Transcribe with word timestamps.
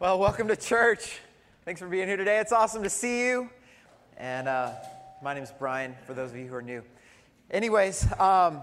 Well, 0.00 0.18
welcome 0.18 0.48
to 0.48 0.56
church. 0.56 1.18
Thanks 1.66 1.78
for 1.78 1.86
being 1.86 2.08
here 2.08 2.16
today. 2.16 2.38
It's 2.38 2.52
awesome 2.52 2.82
to 2.84 2.88
see 2.88 3.26
you. 3.26 3.50
And 4.16 4.48
uh, 4.48 4.72
my 5.22 5.34
name 5.34 5.42
is 5.42 5.52
Brian, 5.58 5.94
for 6.06 6.14
those 6.14 6.30
of 6.30 6.38
you 6.38 6.46
who 6.46 6.54
are 6.54 6.62
new. 6.62 6.82
Anyways, 7.50 8.10
um, 8.18 8.62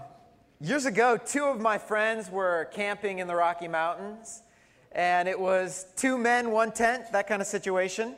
years 0.60 0.84
ago, 0.84 1.16
two 1.16 1.44
of 1.44 1.60
my 1.60 1.78
friends 1.78 2.28
were 2.28 2.68
camping 2.72 3.20
in 3.20 3.28
the 3.28 3.36
Rocky 3.36 3.68
Mountains. 3.68 4.42
And 4.90 5.28
it 5.28 5.38
was 5.38 5.86
two 5.94 6.18
men, 6.18 6.50
one 6.50 6.72
tent, 6.72 7.04
that 7.12 7.28
kind 7.28 7.40
of 7.40 7.46
situation. 7.46 8.16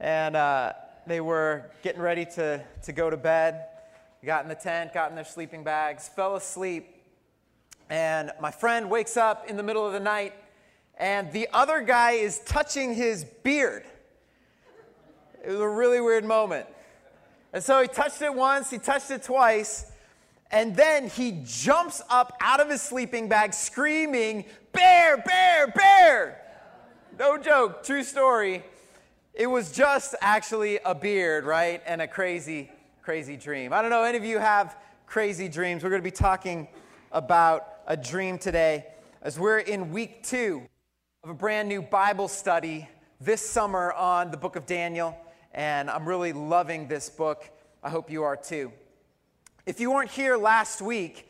And 0.00 0.34
uh, 0.34 0.72
they 1.06 1.20
were 1.20 1.70
getting 1.84 2.02
ready 2.02 2.24
to, 2.24 2.60
to 2.82 2.92
go 2.92 3.08
to 3.08 3.16
bed. 3.16 3.66
Got 4.24 4.42
in 4.42 4.48
the 4.48 4.56
tent, 4.56 4.92
got 4.92 5.10
in 5.10 5.14
their 5.14 5.24
sleeping 5.24 5.62
bags, 5.62 6.08
fell 6.08 6.34
asleep. 6.34 6.88
And 7.88 8.32
my 8.40 8.50
friend 8.50 8.90
wakes 8.90 9.16
up 9.16 9.48
in 9.48 9.56
the 9.56 9.62
middle 9.62 9.86
of 9.86 9.92
the 9.92 10.00
night, 10.00 10.34
and 10.98 11.30
the 11.32 11.48
other 11.52 11.80
guy 11.80 12.12
is 12.12 12.40
touching 12.40 12.92
his 12.92 13.24
beard. 13.24 13.84
It 15.44 15.50
was 15.50 15.60
a 15.60 15.68
really 15.68 16.00
weird 16.00 16.24
moment. 16.24 16.66
And 17.52 17.62
so 17.62 17.80
he 17.80 17.88
touched 17.88 18.20
it 18.20 18.34
once, 18.34 18.68
he 18.68 18.78
touched 18.78 19.10
it 19.12 19.22
twice, 19.22 19.90
and 20.50 20.74
then 20.74 21.08
he 21.08 21.40
jumps 21.44 22.02
up 22.10 22.36
out 22.40 22.60
of 22.60 22.68
his 22.68 22.82
sleeping 22.82 23.28
bag 23.28 23.54
screaming, 23.54 24.44
Bear, 24.72 25.18
bear, 25.18 25.68
bear! 25.68 26.42
No 27.18 27.38
joke, 27.38 27.84
true 27.84 28.02
story. 28.02 28.62
It 29.34 29.46
was 29.46 29.70
just 29.72 30.14
actually 30.20 30.78
a 30.84 30.94
beard, 30.94 31.44
right? 31.44 31.80
And 31.86 32.02
a 32.02 32.08
crazy, 32.08 32.70
crazy 33.02 33.36
dream. 33.36 33.72
I 33.72 33.82
don't 33.82 33.90
know, 33.90 34.02
any 34.02 34.18
of 34.18 34.24
you 34.24 34.38
have 34.38 34.76
crazy 35.06 35.48
dreams? 35.48 35.84
We're 35.84 35.90
going 35.90 36.02
to 36.02 36.04
be 36.04 36.10
talking 36.10 36.68
about 37.12 37.66
a 37.86 37.96
dream 37.96 38.36
today 38.36 38.86
as 39.22 39.38
we're 39.38 39.58
in 39.58 39.92
week 39.92 40.22
two 40.22 40.68
of 41.28 41.32
a 41.32 41.36
brand 41.36 41.68
new 41.68 41.82
Bible 41.82 42.26
study 42.26 42.88
this 43.20 43.46
summer 43.46 43.92
on 43.92 44.30
the 44.30 44.36
book 44.38 44.56
of 44.56 44.64
Daniel. 44.64 45.14
And 45.52 45.90
I'm 45.90 46.08
really 46.08 46.32
loving 46.32 46.88
this 46.88 47.10
book. 47.10 47.50
I 47.82 47.90
hope 47.90 48.10
you 48.10 48.22
are 48.22 48.34
too. 48.34 48.72
If 49.66 49.78
you 49.78 49.90
weren't 49.90 50.10
here 50.10 50.38
last 50.38 50.80
week, 50.80 51.28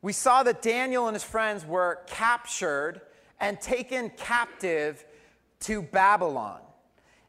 we 0.00 0.12
saw 0.12 0.44
that 0.44 0.62
Daniel 0.62 1.08
and 1.08 1.16
his 1.16 1.24
friends 1.24 1.66
were 1.66 2.02
captured 2.06 3.00
and 3.40 3.60
taken 3.60 4.10
captive 4.10 5.04
to 5.62 5.82
Babylon. 5.82 6.60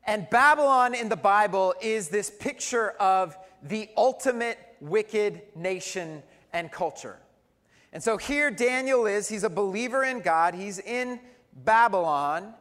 And 0.06 0.30
Babylon 0.30 0.94
in 0.94 1.10
the 1.10 1.16
Bible 1.16 1.74
is 1.82 2.10
this 2.10 2.30
picture 2.30 2.92
of 2.92 3.36
the 3.64 3.90
ultimate 3.98 4.60
wicked 4.80 5.42
nation 5.56 6.22
and 6.54 6.72
culture. 6.72 7.18
And 7.92 8.04
so 8.04 8.18
here 8.18 8.52
Daniel 8.52 9.08
is, 9.08 9.28
he's 9.28 9.44
a 9.44 9.50
believer 9.50 10.04
in 10.04 10.22
God, 10.22 10.54
he's 10.54 10.78
in 10.78 11.20
Babylon. 11.56 12.54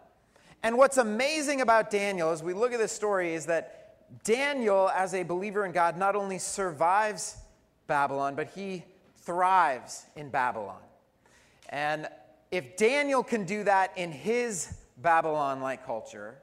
And 0.62 0.76
what's 0.76 0.98
amazing 0.98 1.60
about 1.60 1.90
Daniel 1.90 2.30
as 2.30 2.42
we 2.42 2.54
look 2.54 2.72
at 2.72 2.78
this 2.78 2.92
story 2.92 3.34
is 3.34 3.46
that 3.46 3.96
Daniel, 4.24 4.90
as 4.90 5.14
a 5.14 5.22
believer 5.22 5.64
in 5.64 5.72
God, 5.72 5.96
not 5.96 6.14
only 6.14 6.38
survives 6.38 7.36
Babylon, 7.86 8.34
but 8.34 8.48
he 8.48 8.84
thrives 9.16 10.04
in 10.16 10.28
Babylon. 10.28 10.80
And 11.68 12.08
if 12.50 12.76
Daniel 12.76 13.22
can 13.22 13.44
do 13.44 13.64
that 13.64 13.92
in 13.96 14.12
his 14.12 14.74
Babylon 14.98 15.60
like 15.60 15.86
culture, 15.86 16.36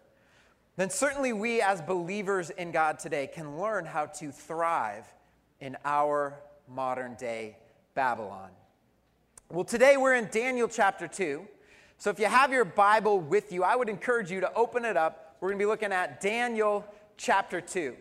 then 0.76 0.90
certainly 0.90 1.34
we 1.34 1.62
as 1.62 1.82
believers 1.82 2.50
in 2.50 2.72
God 2.72 3.00
today 3.00 3.28
can 3.28 3.60
learn 3.60 3.86
how 3.86 4.06
to 4.06 4.32
thrive 4.32 5.06
in 5.60 5.78
our 5.86 6.40
modern 6.68 7.16
day 7.16 7.58
Babylon. 7.96 8.50
Well, 9.52 9.66
today 9.66 9.98
we're 9.98 10.16
in 10.16 10.30
Daniel 10.32 10.68
chapter 10.68 11.08
2. 11.08 11.46
So 12.00 12.10
if 12.10 12.18
you 12.18 12.28
have 12.28 12.54
your 12.54 12.64
Bible 12.64 13.20
with 13.20 13.52
you, 13.52 13.66
I 13.66 13.76
would 13.76 13.90
encourage 13.90 14.32
you 14.32 14.40
to 14.40 14.54
open 14.54 14.86
it 14.86 14.96
up. 14.96 15.36
We're 15.42 15.50
going 15.50 15.60
to 15.60 15.64
be 15.64 15.68
looking 15.68 15.92
at 15.92 16.22
Daniel 16.22 16.86
chapter 17.18 17.60
2. 17.60 17.94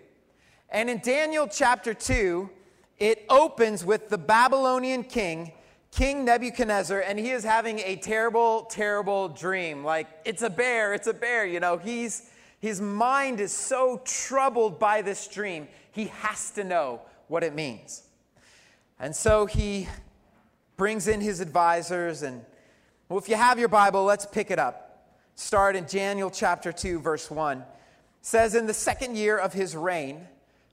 And 0.71 0.89
in 0.89 1.01
Daniel 1.01 1.49
chapter 1.49 1.93
2, 1.93 2.49
it 2.99 3.27
opens 3.29 3.85
with 3.85 4.09
the 4.09 4.17
Babylonian 4.17 5.03
king, 5.03 5.51
King 5.91 6.25
Nebuchadnezzar, 6.25 7.01
and 7.01 7.19
he 7.19 7.31
is 7.31 7.43
having 7.43 7.81
a 7.81 7.97
terrible, 7.97 8.67
terrible 8.71 9.31
dream. 9.31 9.85
Like, 9.85 10.07
it's 10.25 10.43
a 10.43 10.51
bear, 10.51 10.95
it's 10.95 11.09
a 11.09 11.15
bear. 11.15 11.45
You 11.45 11.59
know, 11.59 11.77
he's, 11.77 12.31
his 12.61 12.81
mind 12.81 13.41
is 13.41 13.51
so 13.51 14.01
troubled 14.05 14.79
by 14.79 15.03
this 15.03 15.27
dream, 15.27 15.67
he 15.91 16.05
has 16.05 16.53
to 16.53 16.63
know 16.63 17.01
what 17.27 17.43
it 17.43 17.53
means. 17.53 18.05
And 19.01 19.15
so 19.15 19.47
he 19.47 19.89
brings 20.77 21.09
in 21.09 21.21
his 21.21 21.41
advisors 21.41 22.23
and 22.23 22.45
well, 23.09 23.19
if 23.19 23.29
you 23.29 23.37
have 23.37 23.59
your 23.59 23.69
Bible, 23.69 24.05
let's 24.05 24.27
pick 24.27 24.51
it 24.51 24.59
up. 24.59 25.07
Start 25.35 25.77
in 25.77 25.85
Daniel 25.85 26.31
chapter 26.31 26.73
2, 26.73 27.01
verse 27.01 27.31
1. 27.31 27.59
It 27.59 27.67
says, 28.21 28.55
In 28.55 28.67
the 28.67 28.75
second 28.75 29.17
year 29.17 29.39
of 29.39 29.53
his 29.53 29.77
reign, 29.77 30.27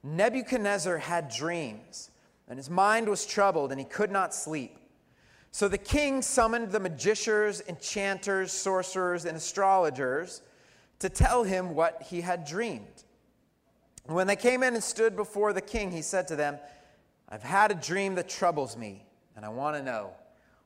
Nebuchadnezzar 0.04 0.98
had 0.98 1.30
dreams, 1.30 2.12
and 2.48 2.58
his 2.58 2.70
mind 2.70 3.08
was 3.08 3.26
troubled, 3.26 3.72
and 3.72 3.80
he 3.80 3.86
could 3.86 4.12
not 4.12 4.34
sleep. 4.34 4.78
So 5.52 5.68
the 5.68 5.78
king 5.78 6.22
summoned 6.22 6.72
the 6.72 6.80
magicians, 6.80 7.62
enchanters, 7.70 8.52
sorcerers, 8.52 9.26
and 9.26 9.38
astrologers 9.38 10.42
to 11.00 11.10
tell 11.10 11.44
him 11.44 11.74
what 11.74 12.02
he 12.02 12.22
had 12.22 12.46
dreamed. 12.46 13.04
When 14.06 14.28
they 14.28 14.36
came 14.36 14.62
in 14.64 14.74
and 14.74 14.84
stood 14.84 15.16
before 15.16 15.54
the 15.54 15.62
king, 15.62 15.92
he 15.92 16.02
said 16.02 16.28
to 16.28 16.36
them, 16.36 16.60
I've 17.30 17.44
had 17.44 17.72
a 17.72 17.76
dream 17.76 18.16
that 18.16 18.30
troubles 18.30 18.78
me, 18.78 19.06
and 19.36 19.46
I 19.46 19.50
want 19.50 19.76
to 19.76 19.84
know 19.84 20.12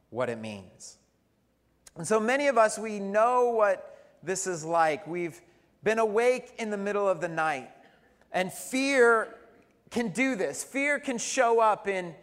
what 0.09 0.30
it 0.30 0.40
means. 0.40 0.99
And 2.00 2.08
so 2.08 2.18
many 2.18 2.48
of 2.48 2.58
us, 2.58 2.80
we 2.80 2.98
know 2.98 3.50
what 3.50 3.98
this 4.24 4.48
is 4.48 4.64
like. 4.64 5.06
We've 5.06 5.38
been 5.84 6.00
awake 6.00 6.54
in 6.58 6.70
the 6.70 6.78
middle 6.78 7.06
of 7.06 7.20
the 7.20 7.28
night, 7.28 7.70
and 8.32 8.54
fear 8.54 9.36
can 9.92 10.08
do 10.12 10.38
this. 10.38 10.64
Fear 10.64 11.00
can 11.00 11.18
show 11.18 11.60
up 11.60 11.90
in, 11.90 12.16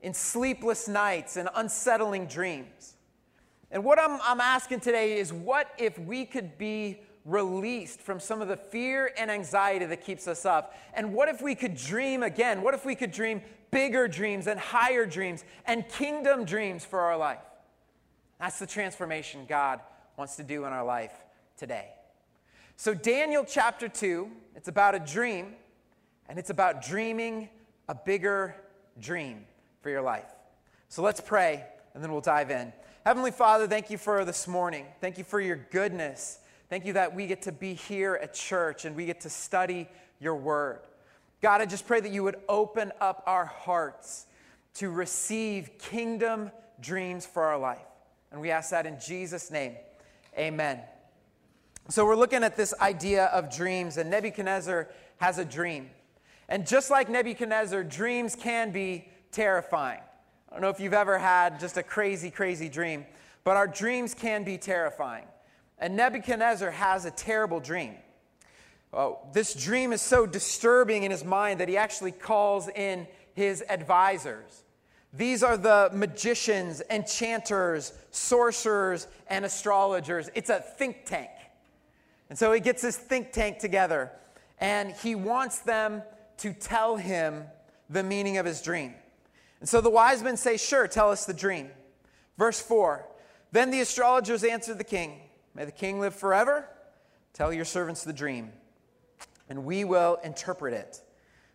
in 0.00 0.14
sleepless 0.14 0.88
nights 0.88 1.36
and 1.36 1.50
unsettling 1.54 2.24
dreams. 2.24 2.94
And 3.70 3.84
what 3.84 3.98
I'm, 3.98 4.18
I'm 4.22 4.40
asking 4.40 4.80
today 4.80 5.18
is 5.18 5.30
what 5.30 5.70
if 5.76 5.98
we 5.98 6.24
could 6.24 6.56
be 6.56 6.98
released 7.26 8.00
from 8.00 8.18
some 8.18 8.40
of 8.40 8.48
the 8.48 8.56
fear 8.56 9.12
and 9.18 9.30
anxiety 9.30 9.84
that 9.84 10.02
keeps 10.02 10.26
us 10.26 10.46
up? 10.46 10.74
And 10.94 11.12
what 11.12 11.28
if 11.28 11.42
we 11.42 11.54
could 11.54 11.74
dream 11.74 12.22
again? 12.22 12.62
What 12.62 12.72
if 12.72 12.86
we 12.86 12.94
could 12.94 13.12
dream 13.12 13.42
bigger 13.70 14.08
dreams 14.08 14.46
and 14.46 14.58
higher 14.58 15.04
dreams 15.04 15.44
and 15.66 15.86
kingdom 15.86 16.46
dreams 16.46 16.86
for 16.86 17.00
our 17.00 17.18
life? 17.18 17.40
That's 18.42 18.58
the 18.58 18.66
transformation 18.66 19.46
God 19.48 19.78
wants 20.16 20.34
to 20.34 20.42
do 20.42 20.64
in 20.64 20.72
our 20.72 20.84
life 20.84 21.12
today. 21.56 21.90
So, 22.74 22.92
Daniel 22.92 23.44
chapter 23.48 23.86
2, 23.86 24.28
it's 24.56 24.66
about 24.66 24.96
a 24.96 24.98
dream, 24.98 25.54
and 26.28 26.40
it's 26.40 26.50
about 26.50 26.84
dreaming 26.84 27.48
a 27.88 27.94
bigger 27.94 28.56
dream 28.98 29.44
for 29.80 29.90
your 29.90 30.02
life. 30.02 30.26
So, 30.88 31.02
let's 31.02 31.20
pray, 31.20 31.64
and 31.94 32.02
then 32.02 32.10
we'll 32.10 32.20
dive 32.20 32.50
in. 32.50 32.72
Heavenly 33.06 33.30
Father, 33.30 33.68
thank 33.68 33.90
you 33.90 33.96
for 33.96 34.24
this 34.24 34.48
morning. 34.48 34.86
Thank 35.00 35.18
you 35.18 35.24
for 35.24 35.40
your 35.40 35.60
goodness. 35.70 36.40
Thank 36.68 36.84
you 36.84 36.94
that 36.94 37.14
we 37.14 37.28
get 37.28 37.42
to 37.42 37.52
be 37.52 37.74
here 37.74 38.18
at 38.20 38.34
church 38.34 38.84
and 38.84 38.96
we 38.96 39.06
get 39.06 39.20
to 39.20 39.30
study 39.30 39.88
your 40.18 40.34
word. 40.34 40.80
God, 41.42 41.60
I 41.60 41.66
just 41.66 41.86
pray 41.86 42.00
that 42.00 42.10
you 42.10 42.24
would 42.24 42.40
open 42.48 42.90
up 43.00 43.22
our 43.24 43.44
hearts 43.44 44.26
to 44.74 44.90
receive 44.90 45.78
kingdom 45.78 46.50
dreams 46.80 47.24
for 47.24 47.44
our 47.44 47.56
life. 47.56 47.78
And 48.32 48.40
we 48.40 48.50
ask 48.50 48.70
that 48.70 48.86
in 48.86 48.98
Jesus' 48.98 49.50
name. 49.50 49.76
Amen. 50.38 50.80
So 51.88 52.06
we're 52.06 52.16
looking 52.16 52.42
at 52.42 52.56
this 52.56 52.72
idea 52.80 53.26
of 53.26 53.54
dreams, 53.54 53.98
and 53.98 54.10
Nebuchadnezzar 54.10 54.88
has 55.18 55.38
a 55.38 55.44
dream. 55.44 55.90
And 56.48 56.66
just 56.66 56.90
like 56.90 57.10
Nebuchadnezzar, 57.10 57.84
dreams 57.84 58.34
can 58.34 58.72
be 58.72 59.08
terrifying. 59.32 60.00
I 60.48 60.52
don't 60.54 60.62
know 60.62 60.70
if 60.70 60.80
you've 60.80 60.94
ever 60.94 61.18
had 61.18 61.60
just 61.60 61.76
a 61.76 61.82
crazy, 61.82 62.30
crazy 62.30 62.68
dream, 62.68 63.04
but 63.44 63.56
our 63.56 63.66
dreams 63.66 64.14
can 64.14 64.44
be 64.44 64.58
terrifying. 64.58 65.24
And 65.78 65.96
Nebuchadnezzar 65.96 66.70
has 66.70 67.04
a 67.04 67.10
terrible 67.10 67.60
dream. 67.60 67.94
Oh, 68.92 69.18
this 69.32 69.54
dream 69.54 69.92
is 69.92 70.00
so 70.00 70.26
disturbing 70.26 71.02
in 71.02 71.10
his 71.10 71.24
mind 71.24 71.60
that 71.60 71.68
he 71.68 71.76
actually 71.76 72.12
calls 72.12 72.68
in 72.68 73.06
his 73.34 73.64
advisors. 73.68 74.64
These 75.12 75.42
are 75.42 75.56
the 75.56 75.90
magicians, 75.92 76.82
enchanters, 76.88 77.92
sorcerers, 78.10 79.08
and 79.28 79.44
astrologers. 79.44 80.30
It's 80.34 80.48
a 80.48 80.60
think 80.60 81.04
tank. 81.04 81.30
And 82.30 82.38
so 82.38 82.52
he 82.52 82.60
gets 82.60 82.80
this 82.80 82.96
think 82.96 83.32
tank 83.32 83.58
together, 83.58 84.10
and 84.58 84.92
he 84.92 85.14
wants 85.14 85.58
them 85.58 86.02
to 86.38 86.54
tell 86.54 86.96
him 86.96 87.44
the 87.90 88.02
meaning 88.02 88.38
of 88.38 88.46
his 88.46 88.62
dream. 88.62 88.94
And 89.60 89.68
so 89.68 89.82
the 89.82 89.90
wise 89.90 90.22
men 90.22 90.38
say, 90.38 90.56
Sure, 90.56 90.88
tell 90.88 91.10
us 91.10 91.26
the 91.26 91.34
dream. 91.34 91.70
Verse 92.38 92.60
4 92.60 93.06
Then 93.52 93.70
the 93.70 93.82
astrologers 93.82 94.44
answered 94.44 94.78
the 94.78 94.84
king, 94.84 95.20
May 95.54 95.66
the 95.66 95.72
king 95.72 96.00
live 96.00 96.14
forever. 96.14 96.68
Tell 97.34 97.52
your 97.52 97.64
servants 97.66 98.02
the 98.02 98.12
dream, 98.14 98.52
and 99.48 99.64
we 99.64 99.84
will 99.84 100.18
interpret 100.24 100.72
it. 100.72 101.00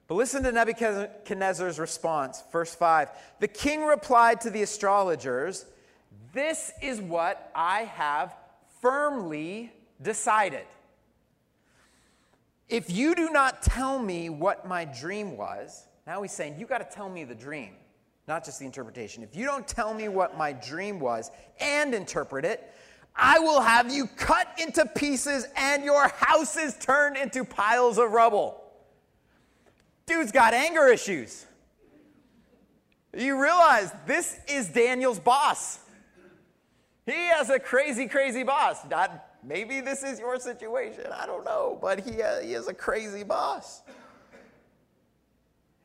But 0.08 0.16
listen 0.16 0.44
to 0.44 0.52
Nebuchadnezzar's 0.52 1.80
response, 1.80 2.44
verse 2.52 2.74
5. 2.74 3.10
The 3.40 3.48
king 3.48 3.84
replied 3.84 4.42
to 4.42 4.50
the 4.50 4.62
astrologers, 4.62 5.66
This 6.34 6.72
is 6.82 7.02
what 7.02 7.52
I 7.54 7.82
have 7.82 8.36
firmly 8.82 9.74
decided 10.02 10.66
if 12.70 12.92
you 12.92 13.16
do 13.16 13.30
not 13.30 13.62
tell 13.62 13.98
me 13.98 14.30
what 14.30 14.68
my 14.68 14.84
dream 14.84 15.38
was, 15.38 15.88
now 16.06 16.22
he's 16.22 16.34
saying, 16.34 16.60
you 16.60 16.66
got 16.66 16.80
to 16.80 16.96
tell 16.96 17.10
me 17.10 17.24
the 17.24 17.36
dream, 17.36 17.72
not 18.28 18.44
just 18.44 18.60
the 18.60 18.66
interpretation. 18.66 19.24
If 19.24 19.36
you 19.36 19.46
don't 19.46 19.68
tell 19.68 19.94
me 19.94 20.10
what 20.10 20.38
my 20.38 20.52
dream 20.52 21.00
was 21.00 21.32
and 21.62 21.94
interpret 21.96 22.44
it, 22.44 22.74
I 23.16 23.40
will 23.40 23.62
have 23.62 23.92
you 23.92 24.08
cut 24.18 24.48
into 24.60 24.86
pieces 24.86 25.48
and 25.56 25.84
your 25.84 26.10
houses 26.10 26.76
turned 26.80 27.16
into 27.18 27.46
piles 27.46 27.98
of 27.98 28.12
rubble. 28.12 28.64
Dude's 30.08 30.32
got 30.32 30.54
anger 30.54 30.88
issues. 30.88 31.46
You 33.16 33.42
realize 33.42 33.92
this 34.06 34.40
is 34.48 34.70
Daniel's 34.70 35.20
boss. 35.20 35.80
He 37.06 37.14
has 37.14 37.50
a 37.50 37.60
crazy, 37.60 38.08
crazy 38.08 38.44
boss. 38.44 38.86
Not, 38.90 39.38
maybe 39.44 39.82
this 39.82 40.04
is 40.04 40.20
your 40.20 40.40
situation. 40.40 41.06
I 41.14 41.26
don't 41.26 41.44
know. 41.46 41.78
But 41.82 42.00
he, 42.00 42.22
uh, 42.22 42.40
he 42.42 42.54
is 42.54 42.68
a 42.68 42.74
crazy 42.74 43.24
boss. 43.24 43.82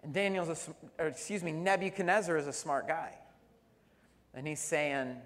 And 0.03 0.13
Daniel's, 0.13 0.69
a, 0.99 1.07
excuse 1.07 1.43
me, 1.43 1.53
Nebuchadnezzar 1.53 2.37
is 2.37 2.47
a 2.47 2.53
smart 2.53 2.89
guy. 2.89 3.17
And 4.35 4.47
he's 4.47 4.61
saying, 4.61 5.17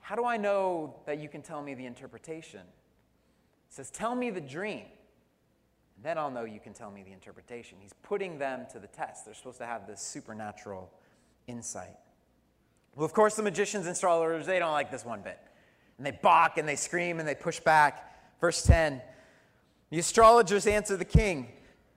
How 0.00 0.14
do 0.14 0.24
I 0.24 0.36
know 0.36 0.94
that 1.06 1.18
you 1.18 1.28
can 1.28 1.42
tell 1.42 1.62
me 1.62 1.74
the 1.74 1.86
interpretation? 1.86 2.60
He 2.60 3.74
says, 3.74 3.90
Tell 3.90 4.14
me 4.14 4.30
the 4.30 4.40
dream. 4.40 4.86
Then 6.04 6.18
I'll 6.18 6.30
know 6.30 6.44
you 6.44 6.60
can 6.60 6.74
tell 6.74 6.90
me 6.90 7.02
the 7.02 7.12
interpretation. 7.12 7.78
He's 7.80 7.94
putting 8.02 8.38
them 8.38 8.66
to 8.72 8.78
the 8.78 8.86
test. 8.86 9.24
They're 9.24 9.32
supposed 9.32 9.56
to 9.58 9.66
have 9.66 9.86
this 9.86 10.02
supernatural 10.02 10.92
insight. 11.46 11.96
Well, 12.94 13.06
of 13.06 13.14
course, 13.14 13.36
the 13.36 13.42
magicians 13.42 13.86
and 13.86 13.92
astrologers, 13.92 14.44
they 14.44 14.58
don't 14.58 14.72
like 14.72 14.90
this 14.90 15.02
one 15.02 15.22
bit. 15.22 15.38
And 15.96 16.06
they 16.06 16.10
balk 16.10 16.58
and 16.58 16.68
they 16.68 16.76
scream 16.76 17.20
and 17.20 17.26
they 17.26 17.34
push 17.34 17.58
back. 17.58 18.38
Verse 18.38 18.62
10 18.64 19.00
The 19.88 19.98
astrologers 19.98 20.66
answer 20.66 20.98
the 20.98 21.06
king, 21.06 21.48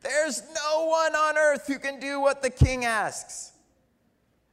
There's 0.02 0.42
no 0.56 0.86
one 0.86 1.14
on 1.14 1.38
earth 1.38 1.68
who 1.68 1.78
can 1.78 2.00
do 2.00 2.22
what 2.22 2.42
the 2.42 2.50
king 2.50 2.86
asks. 2.86 3.52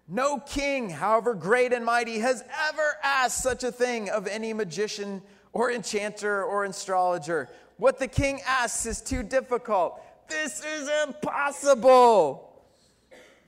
No 0.09 0.39
king, 0.39 0.91
however 0.91 1.33
great 1.33 1.73
and 1.73 1.85
mighty, 1.85 2.19
has 2.19 2.43
ever 2.69 2.97
asked 3.05 3.41
such 3.41 3.63
a 3.63 3.71
thing 3.71 4.11
of 4.11 4.27
any 4.27 4.53
magician 4.53 5.23
or 5.53 5.71
enchanter 5.71 6.43
or 6.43 6.65
astrologer. 6.65 7.49
What 7.77 7.99
the 7.99 8.09
king 8.09 8.41
asks 8.47 8.87
is 8.87 9.01
too 9.01 9.23
difficult. 9.23 10.01
This 10.29 10.65
is 10.65 10.89
impossible. 11.07 12.63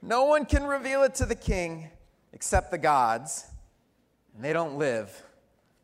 No 0.03 0.25
one 0.25 0.45
can 0.45 0.65
reveal 0.65 1.05
it 1.05 1.15
to 1.17 1.27
the 1.27 1.35
king 1.35 1.89
except 2.33 2.71
the 2.71 2.79
gods, 2.79 3.47
and 4.35 4.45
they 4.45 4.53
don't 4.53 4.77
live 4.77 5.23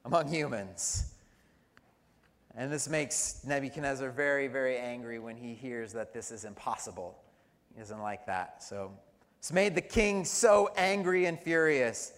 among 0.04 0.28
humans. 0.28 1.14
And 2.54 2.70
this 2.70 2.88
makes 2.88 3.40
Nebuchadnezzar 3.46 4.10
very, 4.10 4.48
very 4.48 4.76
angry 4.76 5.18
when 5.18 5.36
he 5.36 5.54
hears 5.54 5.92
that 5.94 6.12
this 6.12 6.30
is 6.30 6.44
impossible. 6.44 7.16
He 7.72 7.80
doesn't 7.80 8.02
like 8.02 8.26
that. 8.26 8.62
So 8.62 8.92
it's 9.38 9.52
made 9.52 9.74
the 9.74 9.80
king 9.80 10.24
so 10.24 10.70
angry 10.76 11.24
and 11.24 11.40
furious. 11.40 12.12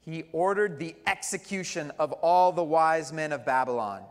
He 0.00 0.24
ordered 0.32 0.78
the 0.78 0.94
execution 1.06 1.90
of 1.98 2.12
all 2.12 2.52
the 2.52 2.62
wise 2.62 3.12
men 3.12 3.32
of 3.32 3.44
Babylon. 3.44 4.04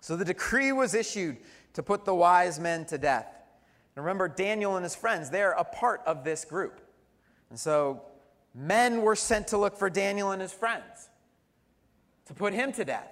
So 0.00 0.16
the 0.16 0.24
decree 0.24 0.72
was 0.72 0.94
issued 0.94 1.36
to 1.74 1.82
put 1.82 2.04
the 2.04 2.14
wise 2.14 2.58
men 2.58 2.84
to 2.86 2.98
death. 2.98 3.26
And 3.96 4.04
remember, 4.04 4.28
Daniel 4.28 4.76
and 4.76 4.84
his 4.84 4.94
friends, 4.94 5.30
they're 5.30 5.52
a 5.52 5.64
part 5.64 6.02
of 6.06 6.24
this 6.24 6.44
group. 6.44 6.80
And 7.50 7.58
so 7.58 8.02
men 8.54 9.02
were 9.02 9.16
sent 9.16 9.48
to 9.48 9.58
look 9.58 9.76
for 9.76 9.90
Daniel 9.90 10.30
and 10.30 10.40
his 10.40 10.52
friends 10.52 11.08
to 12.26 12.34
put 12.34 12.52
him 12.52 12.72
to 12.72 12.84
death. 12.84 13.10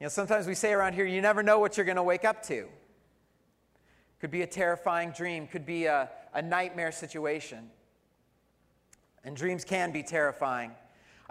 You 0.00 0.06
know, 0.06 0.08
sometimes 0.08 0.48
we 0.48 0.54
say 0.54 0.72
around 0.72 0.94
here, 0.94 1.06
you 1.06 1.20
never 1.20 1.44
know 1.44 1.60
what 1.60 1.76
you're 1.76 1.86
going 1.86 1.96
to 1.96 2.02
wake 2.02 2.24
up 2.24 2.42
to. 2.46 2.66
Could 4.20 4.32
be 4.32 4.42
a 4.42 4.46
terrifying 4.46 5.12
dream, 5.12 5.46
could 5.46 5.64
be 5.64 5.86
a, 5.86 6.10
a 6.34 6.42
nightmare 6.42 6.90
situation. 6.90 7.70
And 9.24 9.36
dreams 9.36 9.64
can 9.64 9.92
be 9.92 10.02
terrifying. 10.02 10.72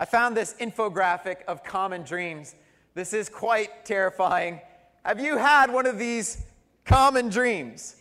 I 0.02 0.06
found 0.06 0.36
this 0.36 0.56
infographic 0.60 1.44
of 1.48 1.64
common 1.64 2.02
dreams. 2.02 2.56
This 2.96 3.14
is 3.14 3.30
quite 3.30 3.86
terrifying. 3.86 4.60
Have 5.06 5.20
you 5.20 5.38
had 5.38 5.72
one 5.72 5.86
of 5.86 6.00
these 6.00 6.44
common 6.86 7.30
dreams? 7.30 7.98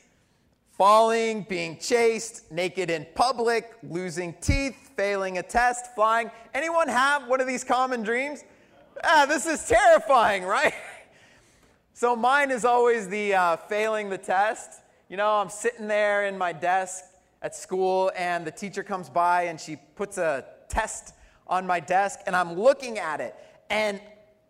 falling, 0.78 1.42
being 1.42 1.76
chased, 1.76 2.50
naked 2.50 2.88
in 2.88 3.06
public, 3.14 3.76
losing 3.82 4.32
teeth, 4.40 4.92
failing 4.96 5.36
a 5.36 5.42
test, 5.42 5.94
flying. 5.94 6.30
Anyone 6.54 6.88
have 6.88 7.28
one 7.28 7.38
of 7.38 7.46
these 7.46 7.62
common 7.62 8.02
dreams? 8.02 8.44
Ah, 9.04 9.26
this 9.28 9.44
is 9.44 9.62
terrifying, 9.68 10.42
right? 10.58 10.72
So 11.92 12.16
mine 12.16 12.50
is 12.50 12.64
always 12.64 13.10
the 13.10 13.34
uh, 13.34 13.56
failing 13.58 14.08
the 14.08 14.16
test. 14.16 14.80
You 15.10 15.18
know, 15.18 15.28
I'm 15.28 15.50
sitting 15.50 15.86
there 15.86 16.24
in 16.24 16.38
my 16.38 16.54
desk 16.54 17.04
at 17.42 17.54
school, 17.54 18.10
and 18.16 18.46
the 18.46 18.50
teacher 18.50 18.82
comes 18.82 19.10
by 19.10 19.42
and 19.42 19.60
she 19.60 19.76
puts 19.96 20.16
a 20.16 20.46
test 20.70 21.12
on 21.50 21.66
my 21.66 21.80
desk, 21.80 22.20
and 22.26 22.34
I'm 22.34 22.54
looking 22.54 22.98
at 22.98 23.20
it, 23.20 23.34
and 23.68 24.00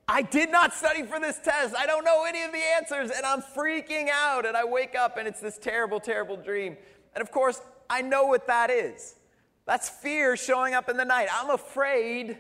I 0.06 0.23
did 0.23 0.50
not 0.50 0.75
study 0.75 1.05
for 1.05 1.20
this 1.20 1.38
test. 1.38 1.75
I 1.76 1.87
don't 1.87 2.05
know 2.05 2.25
any 2.25 2.43
of 2.43 2.50
the 2.50 2.58
answers, 2.58 3.12
and 3.17 3.25
I'm 3.25 3.43
freaking 3.43 4.08
out. 4.08 4.44
And 4.44 4.56
I 4.56 4.64
wake 4.64 4.97
up, 4.97 5.17
and 5.17 5.29
it's 5.29 5.41
this 5.41 5.56
terrible, 5.56 6.00
terrible 6.00 6.37
dream. 6.37 6.76
And 7.14 7.23
of 7.23 7.31
course, 7.31 7.61
I 7.88 8.02
know 8.02 8.26
what 8.26 8.49
that 8.49 8.70
is. 8.70 9.14
That's 9.67 9.88
fear 9.88 10.37
showing 10.37 10.75
up 10.75 10.88
in 10.88 10.97
the 10.97 11.05
night. 11.05 11.29
I'm 11.32 11.50
afraid 11.50 12.38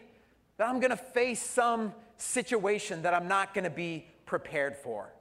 that 0.56 0.68
I'm 0.68 0.80
going 0.80 0.90
to 0.90 0.96
face 0.96 1.40
some 1.40 1.94
situation 2.16 3.02
that 3.02 3.14
I'm 3.14 3.28
not 3.28 3.54
going 3.54 3.64
to 3.64 3.70
be 3.70 4.06
prepared 4.26 4.76
for. 4.76 5.12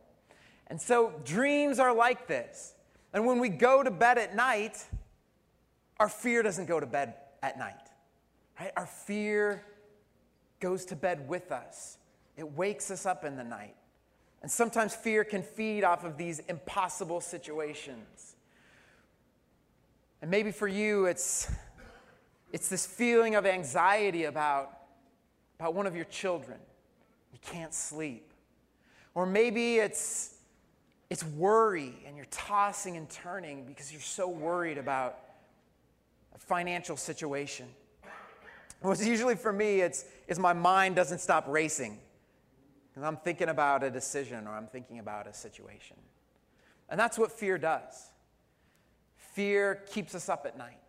And 0.68 0.82
so, 0.82 1.14
dreams 1.24 1.78
are 1.78 1.94
like 1.94 2.28
this. 2.28 2.74
And 3.14 3.28
when 3.28 3.40
we 3.40 3.50
go 3.50 3.84
to 3.84 3.92
bed 3.92 4.18
at 4.18 4.36
night, 4.36 4.84
our 6.00 6.10
fear 6.10 6.42
doesn't 6.42 6.66
go 6.66 6.80
to 6.80 6.88
bed 6.88 7.14
at 7.44 7.60
night. 7.60 7.89
Right? 8.60 8.72
Our 8.76 8.86
fear 8.86 9.64
goes 10.60 10.86
to 10.86 10.96
bed 10.96 11.28
with 11.28 11.52
us. 11.52 11.98
It 12.36 12.52
wakes 12.54 12.92
us 12.92 13.06
up 13.06 13.24
in 13.24 13.36
the 13.36 13.44
night. 13.44 13.76
And 14.42 14.50
sometimes 14.50 14.96
fear 14.96 15.24
can 15.24 15.44
feed 15.44 15.84
off 15.84 16.04
of 16.04 16.18
these 16.18 16.40
impossible 16.40 17.22
situations. 17.22 18.36
And 20.22 20.30
maybe 20.30 20.52
for 20.52 20.68
you, 20.68 21.06
it's, 21.06 21.52
it's 22.52 22.70
this 22.70 22.86
feeling 22.86 23.36
of 23.36 23.46
anxiety 23.46 24.26
about, 24.26 24.72
about 25.60 25.74
one 25.74 25.88
of 25.88 25.96
your 25.96 26.06
children. 26.06 26.58
You 27.34 27.40
can't 27.42 27.74
sleep. 27.74 28.34
Or 29.14 29.26
maybe 29.26 29.78
it's, 29.78 30.36
it's 31.10 31.24
worry 31.24 31.96
and 32.06 32.16
you're 32.16 32.28
tossing 32.32 32.96
and 32.98 33.10
turning 33.10 33.66
because 33.66 33.92
you're 33.92 34.02
so 34.02 34.30
worried 34.30 34.78
about 34.78 35.18
a 36.36 36.38
financial 36.38 36.96
situation. 36.96 37.68
What's 38.82 39.06
usually 39.06 39.36
for 39.36 39.52
me, 39.52 39.82
it's, 39.82 40.06
is 40.28 40.40
my 40.40 40.54
mind 40.54 40.96
doesn't 40.96 41.20
stop 41.20 41.46
racing. 41.48 42.00
Because 42.90 43.04
I'm 43.08 43.18
thinking 43.18 43.50
about 43.50 43.84
a 43.84 43.92
decision 43.92 44.48
or 44.48 44.52
I'm 44.52 44.68
thinking 44.68 45.00
about 45.00 45.28
a 45.28 45.34
situation. 45.34 45.98
And 46.90 47.00
that's 47.00 47.18
what 47.18 47.32
fear 47.32 47.58
does. 47.58 48.10
Fear 49.16 49.84
keeps 49.92 50.16
us 50.16 50.30
up 50.30 50.46
at 50.46 50.58
night. 50.58 50.80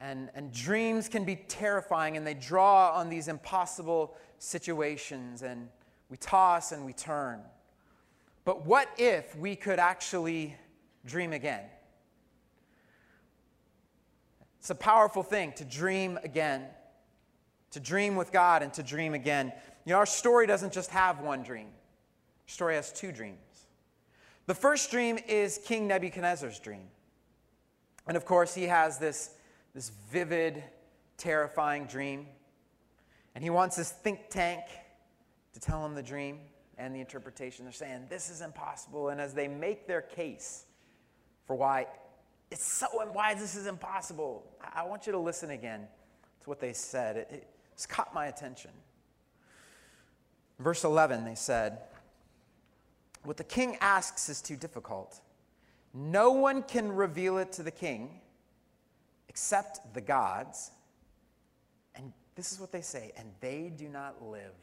And, 0.00 0.30
and 0.34 0.52
dreams 0.52 1.08
can 1.08 1.24
be 1.24 1.36
terrifying 1.36 2.16
and 2.16 2.26
they 2.26 2.34
draw 2.34 2.92
on 2.94 3.10
these 3.10 3.28
impossible 3.28 4.16
situations 4.38 5.42
and 5.42 5.68
we 6.08 6.16
toss 6.16 6.72
and 6.72 6.86
we 6.86 6.94
turn. 6.94 7.40
But 8.44 8.66
what 8.66 8.88
if 8.96 9.36
we 9.36 9.54
could 9.54 9.78
actually 9.78 10.56
dream 11.04 11.34
again? 11.34 11.64
It's 14.60 14.68
a 14.68 14.74
powerful 14.74 15.22
thing 15.22 15.54
to 15.56 15.64
dream 15.64 16.18
again, 16.22 16.66
to 17.70 17.80
dream 17.80 18.14
with 18.14 18.30
God 18.30 18.62
and 18.62 18.72
to 18.74 18.82
dream 18.82 19.14
again. 19.14 19.54
You 19.86 19.92
know, 19.92 19.98
our 19.98 20.04
story 20.04 20.46
doesn't 20.46 20.74
just 20.74 20.90
have 20.90 21.20
one 21.20 21.42
dream, 21.42 21.68
our 21.68 22.48
story 22.48 22.74
has 22.74 22.92
two 22.92 23.10
dreams. 23.10 23.38
The 24.46 24.54
first 24.54 24.90
dream 24.90 25.18
is 25.26 25.60
King 25.64 25.88
Nebuchadnezzar's 25.88 26.58
dream. 26.58 26.88
And 28.06 28.16
of 28.16 28.26
course, 28.26 28.54
he 28.54 28.64
has 28.64 28.98
this, 28.98 29.30
this 29.74 29.92
vivid, 30.10 30.62
terrifying 31.16 31.86
dream. 31.86 32.26
And 33.34 33.42
he 33.42 33.48
wants 33.48 33.76
his 33.76 33.90
think 33.90 34.28
tank 34.28 34.64
to 35.54 35.60
tell 35.60 35.86
him 35.86 35.94
the 35.94 36.02
dream 36.02 36.40
and 36.76 36.94
the 36.94 37.00
interpretation. 37.00 37.64
They're 37.64 37.72
saying, 37.72 38.06
this 38.10 38.28
is 38.28 38.42
impossible. 38.42 39.08
And 39.08 39.20
as 39.20 39.32
they 39.32 39.48
make 39.48 39.86
their 39.86 40.02
case 40.02 40.64
for 41.46 41.54
why 41.56 41.86
it's 42.50 42.64
so, 42.64 42.86
why 43.12 43.34
this 43.34 43.54
is 43.54 43.66
impossible, 43.66 44.44
I 44.74 44.84
want 44.84 45.06
you 45.06 45.12
to 45.12 45.18
listen 45.18 45.50
again 45.50 45.86
to 46.42 46.48
what 46.48 46.60
they 46.60 46.72
said. 46.72 47.16
It, 47.16 47.28
it, 47.30 47.46
it's 47.72 47.86
caught 47.86 48.12
my 48.12 48.26
attention. 48.26 48.70
Verse 50.58 50.84
11, 50.84 51.24
they 51.24 51.34
said, 51.34 51.78
What 53.22 53.36
the 53.36 53.44
king 53.44 53.78
asks 53.80 54.28
is 54.28 54.42
too 54.42 54.56
difficult. 54.56 55.20
No 55.94 56.32
one 56.32 56.62
can 56.62 56.92
reveal 56.92 57.38
it 57.38 57.52
to 57.52 57.62
the 57.62 57.70
king 57.70 58.20
except 59.28 59.94
the 59.94 60.00
gods. 60.00 60.70
And 61.94 62.12
this 62.34 62.52
is 62.52 62.60
what 62.60 62.72
they 62.72 62.82
say, 62.82 63.12
and 63.16 63.28
they 63.40 63.72
do 63.76 63.88
not 63.88 64.22
live 64.22 64.54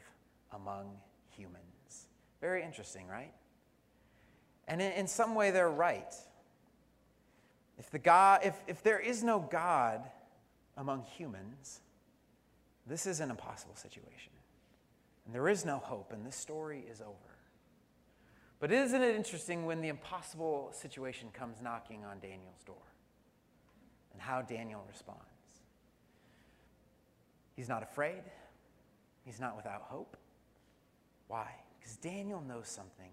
among 0.52 0.90
humans. 1.36 2.06
Very 2.40 2.62
interesting, 2.62 3.06
right? 3.08 3.32
And 4.68 4.80
in, 4.80 4.92
in 4.92 5.06
some 5.06 5.34
way, 5.34 5.50
they're 5.50 5.70
right. 5.70 6.14
If, 7.78 7.90
the 7.90 7.98
God, 7.98 8.40
if, 8.44 8.54
if 8.66 8.82
there 8.82 8.98
is 8.98 9.22
no 9.22 9.38
God 9.38 10.02
among 10.76 11.04
humans, 11.04 11.80
this 12.86 13.06
is 13.06 13.20
an 13.20 13.30
impossible 13.30 13.76
situation. 13.76 14.32
And 15.24 15.34
there 15.34 15.48
is 15.48 15.64
no 15.64 15.78
hope, 15.78 16.12
and 16.12 16.26
this 16.26 16.36
story 16.36 16.84
is 16.90 17.00
over. 17.00 17.12
But 18.60 18.72
isn't 18.72 19.02
it 19.02 19.14
interesting 19.14 19.66
when 19.66 19.80
the 19.80 19.88
impossible 19.88 20.70
situation 20.72 21.28
comes 21.32 21.62
knocking 21.62 22.04
on 22.04 22.18
Daniel's 22.18 22.64
door 22.66 22.76
and 24.12 24.20
how 24.20 24.42
Daniel 24.42 24.84
responds? 24.90 25.22
He's 27.54 27.68
not 27.68 27.82
afraid, 27.82 28.22
he's 29.24 29.38
not 29.38 29.56
without 29.56 29.82
hope. 29.82 30.16
Why? 31.28 31.48
Because 31.78 31.96
Daniel 31.96 32.40
knows 32.40 32.68
something. 32.68 33.10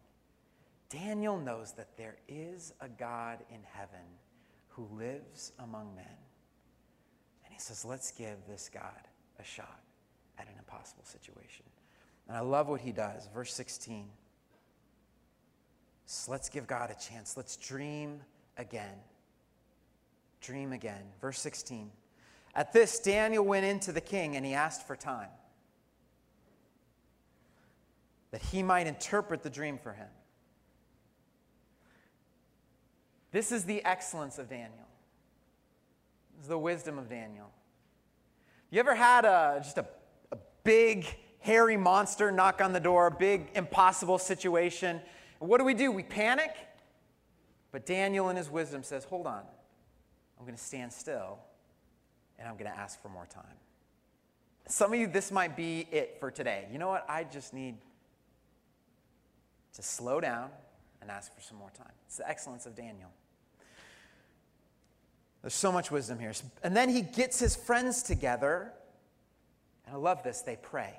Daniel 0.89 1.38
knows 1.38 1.74
that 1.74 1.98
there 1.98 2.17
is 2.27 2.74
a 2.79 2.88
God 2.88 3.39
in 3.50 3.60
heaven 3.74 4.05
who 4.75 4.88
lives 4.98 5.53
among 5.60 5.96
men. 5.96 6.05
And 7.46 7.53
he 7.53 7.60
says, 7.60 7.86
let's 7.86 8.12
give 8.12 8.38
this 8.48 8.70
God 8.74 9.08
a 9.39 9.44
shot 9.44 9.79
at 10.38 10.48
an 10.48 10.53
impossible 10.60 11.05
situation. 11.05 11.65
And 12.27 12.36
I 12.36 12.41
love 12.41 12.67
what 12.67 12.82
he 12.82 12.91
does. 12.91 13.29
Verse 13.34 13.53
16. 13.53 14.10
So 16.05 16.32
let's 16.32 16.50
give 16.50 16.67
God 16.67 16.91
a 16.91 17.10
chance. 17.10 17.38
Let's 17.38 17.55
dream 17.55 18.22
again. 18.58 18.98
Dream 20.41 20.74
again. 20.74 21.03
Verse 21.22 21.39
16. 21.39 21.89
At 22.53 22.74
this, 22.74 23.00
Daniel 23.00 23.44
went 23.44 23.65
into 23.65 23.91
the 23.91 24.01
king 24.01 24.36
and 24.36 24.46
he 24.46 24.53
asked 24.53 24.86
for 24.86 24.96
time 24.96 25.29
that 28.32 28.41
he 28.41 28.62
might 28.63 28.88
interpret 28.88 29.44
the 29.44 29.50
dream 29.50 29.77
for 29.77 29.94
him. 29.94 30.08
This 33.36 33.51
is 33.51 33.65
the 33.65 33.84
excellence 33.84 34.39
of 34.39 34.48
Daniel. 34.48 34.88
This 36.38 36.44
is 36.44 36.48
the 36.48 36.58
wisdom 36.58 36.98
of 36.98 37.10
Daniel. 37.10 37.51
You 38.70 38.80
ever 38.80 38.96
had 38.96 39.25
a, 39.25 39.60
just 39.62 39.77
a, 39.77 39.86
a 40.32 40.38
big, 40.63 41.06
hairy 41.39 41.75
monster 41.75 42.32
knock 42.32 42.62
on 42.62 42.72
the 42.72 42.80
door, 42.80 43.08
a 43.08 43.12
big, 43.12 43.50
impossible 43.54 44.20
situation? 44.20 45.01
And 45.42 45.50
what 45.50 45.58
do 45.58 45.65
we 45.65 45.74
do? 45.74 45.92
We 45.92 46.01
panic. 46.01 46.56
But 47.74 47.86
Daniel, 47.86 48.30
in 48.30 48.38
his 48.38 48.50
wisdom, 48.50 48.84
says, 48.84 49.04
Hold 49.04 49.27
on. 49.27 49.44
I'm 50.39 50.46
going 50.46 50.56
to 50.56 50.63
stand 50.63 50.94
still 50.94 51.38
and 52.39 52.48
I'm 52.48 52.56
going 52.56 52.72
to 52.72 52.77
ask 52.77 53.01
for 53.01 53.10
more 53.10 53.25
time. 53.25 53.44
Some 54.70 54.94
of 54.94 54.98
you, 54.98 55.08
this 55.08 55.30
might 55.30 55.58
be 55.58 55.89
it 55.92 56.15
for 56.22 56.32
today. 56.32 56.70
You 56.72 56.77
know 56.77 56.88
what? 56.88 57.06
I 57.10 57.25
just 57.25 57.54
need 57.54 57.75
to 59.74 59.84
slow 59.84 60.22
down 60.22 60.51
and 61.01 61.12
ask 61.12 61.36
for 61.36 61.42
some 61.42 61.58
more 61.58 61.72
time. 61.77 61.92
It's 62.08 62.15
the 62.15 62.30
excellence 62.30 62.65
of 62.65 62.77
Daniel. 62.77 63.12
There's 65.46 65.54
so 65.54 65.72
much 65.72 65.92
wisdom 65.92 66.18
here. 66.18 66.34
And 66.64 66.75
then 66.75 66.90
he 66.90 67.04
gets 67.04 67.38
his 67.38 67.56
friends 67.56 68.02
together. 68.02 68.74
And 69.86 69.96
I 69.96 70.00
love 70.00 70.24
this. 70.24 70.42
They 70.42 70.56
pray. 70.60 70.92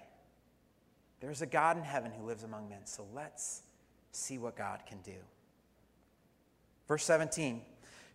There's 1.18 1.42
a 1.42 1.46
God 1.46 1.76
in 1.76 1.82
heaven 1.82 2.12
who 2.16 2.24
lives 2.24 2.44
among 2.44 2.68
men. 2.68 2.78
So 2.84 3.04
let's 3.12 3.62
see 4.12 4.38
what 4.38 4.54
God 4.54 4.82
can 4.86 4.98
do. 4.98 5.16
Verse 6.86 7.02
17 7.02 7.60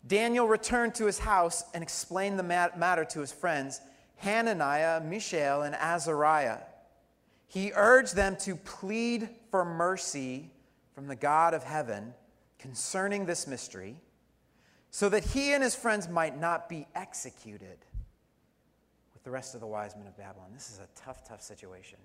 Daniel 0.07 0.47
returned 0.47 0.95
to 0.95 1.05
his 1.05 1.19
house 1.19 1.65
and 1.73 1.83
explained 1.83 2.39
the 2.39 2.43
matter 2.43 3.03
to 3.03 3.19
his 3.19 3.33
friends, 3.33 3.81
Hananiah, 4.15 5.01
Mishael, 5.01 5.63
and 5.63 5.75
Azariah. 5.75 6.59
He 7.47 7.73
urged 7.75 8.15
them 8.15 8.37
to 8.37 8.55
plead 8.55 9.27
for 9.49 9.65
mercy 9.65 10.49
from 10.95 11.07
the 11.07 11.15
God 11.17 11.53
of 11.53 11.65
heaven 11.65 12.13
concerning 12.57 13.25
this 13.25 13.47
mystery 13.47 13.97
so 14.91 15.07
that 15.07 15.23
he 15.23 15.53
and 15.53 15.63
his 15.63 15.73
friends 15.73 16.09
might 16.09 16.39
not 16.39 16.67
be 16.67 16.85
executed 16.93 17.77
with 19.13 19.23
the 19.23 19.31
rest 19.31 19.55
of 19.55 19.61
the 19.61 19.67
wise 19.67 19.95
men 19.95 20.05
of 20.05 20.17
Babylon. 20.17 20.49
This 20.53 20.69
is 20.69 20.79
a 20.79 20.87
tough, 21.01 21.27
tough 21.27 21.41
situation. 21.41 21.97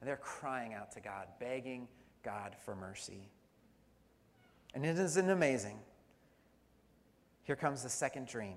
And 0.00 0.08
they're 0.08 0.16
crying 0.16 0.72
out 0.72 0.90
to 0.92 1.00
God, 1.00 1.26
begging 1.38 1.86
God 2.24 2.56
for 2.64 2.74
mercy. 2.74 3.28
And 4.74 4.86
it 4.86 4.98
isn't 4.98 5.28
amazing. 5.28 5.78
Here 7.42 7.56
comes 7.56 7.82
the 7.82 7.90
second 7.90 8.26
dream. 8.26 8.56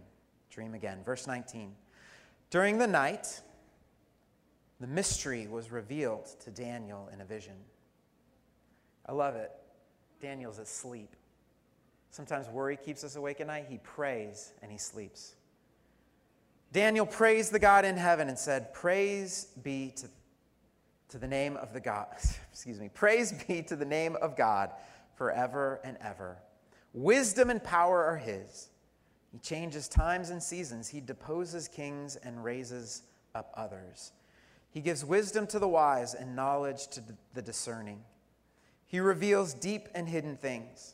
Dream 0.50 0.74
again. 0.74 1.00
Verse 1.04 1.28
19. 1.28 1.76
During 2.50 2.78
the 2.78 2.88
night, 2.88 3.42
the 4.80 4.88
mystery 4.88 5.48
was 5.48 5.72
revealed 5.72 6.28
to 6.42 6.52
Daniel 6.52 7.10
in 7.12 7.20
a 7.20 7.26
vision. 7.26 7.56
I 9.06 9.12
love 9.12 9.36
it. 9.36 9.52
Daniel's 10.22 10.60
asleep. 10.60 11.16
Sometimes 12.14 12.48
worry 12.48 12.78
keeps 12.78 13.04
us 13.04 13.16
awake 13.16 13.42
at 13.42 13.48
night. 13.48 13.66
He 13.68 13.80
prays 13.80 14.54
and 14.62 14.72
he 14.72 14.78
sleeps. 14.78 15.34
Daniel 16.72 17.08
praised 17.08 17.52
the 17.52 17.58
God 17.58 17.86
in 17.86 17.98
heaven 17.98 18.30
and 18.30 18.38
said, 18.38 18.72
Praise 18.72 19.48
be 19.64 19.92
to, 19.96 20.08
to 21.10 21.18
the 21.18 21.28
name 21.28 21.58
of 21.58 21.74
the 21.74 21.80
God. 21.80 22.06
Excuse 22.52 22.80
me. 22.80 22.88
Praise 22.94 23.34
be 23.48 23.64
to 23.64 23.76
the 23.76 23.84
name 23.86 24.16
of 24.22 24.38
God 24.38 24.70
forever 25.16 25.82
and 25.84 25.98
ever. 26.02 26.38
Wisdom 26.94 27.50
and 27.50 27.64
power 27.64 28.04
are 28.04 28.18
his. 28.18 28.70
He 29.32 29.40
changes 29.40 29.88
times 29.88 30.30
and 30.30 30.42
seasons. 30.42 30.88
He 30.88 31.02
deposes 31.02 31.68
kings 31.68 32.16
and 32.18 32.44
raises 32.44 33.02
up 33.34 33.52
others. 33.58 34.12
He 34.70 34.82
gives 34.82 35.04
wisdom 35.04 35.48
to 35.48 35.58
the 35.58 35.68
wise 35.68 36.14
and 36.14 36.36
knowledge 36.36 36.90
to 36.90 37.02
the 37.34 37.42
discerning. 37.42 38.04
He 38.86 39.00
reveals 39.00 39.56
deep 39.56 39.88
and 39.96 40.08
hidden 40.08 40.38
things. 40.38 40.94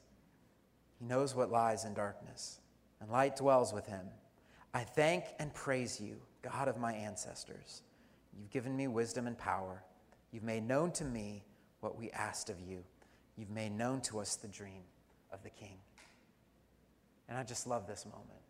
He 0.99 1.05
knows 1.05 1.33
what 1.33 1.49
lies 1.49 1.85
in 1.85 1.93
darkness, 1.93 2.59
and 2.99 3.09
light 3.09 3.37
dwells 3.37 3.73
with 3.73 3.87
him. 3.87 4.05
I 4.73 4.83
thank 4.83 5.23
and 5.39 5.53
praise 5.53 5.99
you, 5.99 6.17
God 6.43 6.67
of 6.67 6.77
my 6.77 6.93
ancestors. 6.93 7.81
You've 8.37 8.51
given 8.51 8.75
me 8.75 8.87
wisdom 8.87 9.25
and 9.25 9.37
power. 9.37 9.83
You've 10.31 10.43
made 10.43 10.67
known 10.67 10.91
to 10.93 11.05
me 11.05 11.43
what 11.79 11.97
we 11.97 12.11
asked 12.11 12.49
of 12.49 12.59
you. 12.59 12.83
You've 13.37 13.49
made 13.49 13.71
known 13.71 14.01
to 14.01 14.19
us 14.19 14.35
the 14.35 14.47
dream 14.47 14.83
of 15.31 15.41
the 15.43 15.49
king. 15.49 15.77
And 17.27 17.37
I 17.37 17.43
just 17.43 17.65
love 17.67 17.87
this 17.87 18.05
moment. 18.05 18.41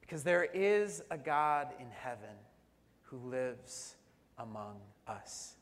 Because 0.00 0.24
there 0.24 0.44
is 0.44 1.02
a 1.10 1.16
God 1.16 1.68
in 1.78 1.86
heaven 1.90 2.36
who 3.02 3.18
lives 3.18 3.94
among 4.38 4.80
us. 5.06 5.54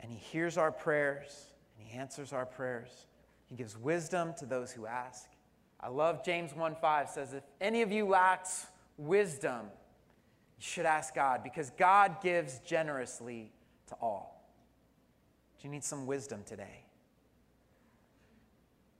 And 0.00 0.10
he 0.10 0.18
hears 0.18 0.56
our 0.56 0.70
prayers 0.70 1.46
and 1.76 1.86
he 1.86 1.98
answers 1.98 2.32
our 2.32 2.46
prayers. 2.46 3.06
He 3.54 3.58
gives 3.58 3.78
wisdom 3.78 4.34
to 4.38 4.46
those 4.46 4.72
who 4.72 4.84
ask. 4.84 5.30
I 5.78 5.86
love 5.86 6.24
James 6.24 6.52
1:5 6.52 7.08
says 7.08 7.34
if 7.34 7.44
any 7.60 7.82
of 7.82 7.92
you 7.92 8.04
lacks 8.04 8.66
wisdom, 8.96 9.70
you 10.56 10.62
should 10.64 10.86
ask 10.86 11.14
God 11.14 11.44
because 11.44 11.70
God 11.70 12.20
gives 12.20 12.58
generously 12.58 13.52
to 13.86 13.94
all. 14.00 14.44
Do 15.56 15.68
you 15.68 15.70
need 15.70 15.84
some 15.84 16.04
wisdom 16.04 16.42
today? 16.42 16.84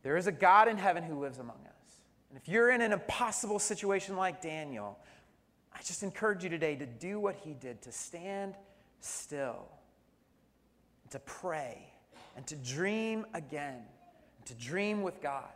There 0.02 0.16
is 0.16 0.28
a 0.28 0.32
God 0.32 0.68
in 0.68 0.78
heaven 0.78 1.02
who 1.02 1.18
lives 1.18 1.40
among 1.40 1.58
us. 1.66 2.02
And 2.28 2.38
if 2.38 2.46
you're 2.46 2.70
in 2.70 2.80
an 2.80 2.92
impossible 2.92 3.58
situation 3.58 4.14
like 4.14 4.40
Daniel, 4.40 5.00
I 5.72 5.82
just 5.82 6.04
encourage 6.04 6.44
you 6.44 6.48
today 6.48 6.76
to 6.76 6.86
do 6.86 7.18
what 7.18 7.34
he 7.34 7.54
did, 7.54 7.82
to 7.82 7.90
stand 7.90 8.54
still, 9.00 9.68
to 11.10 11.18
pray, 11.18 11.92
and 12.36 12.46
to 12.46 12.54
dream 12.54 13.26
again 13.34 13.82
to 14.46 14.54
dream 14.54 15.02
with 15.02 15.20
God. 15.22 15.52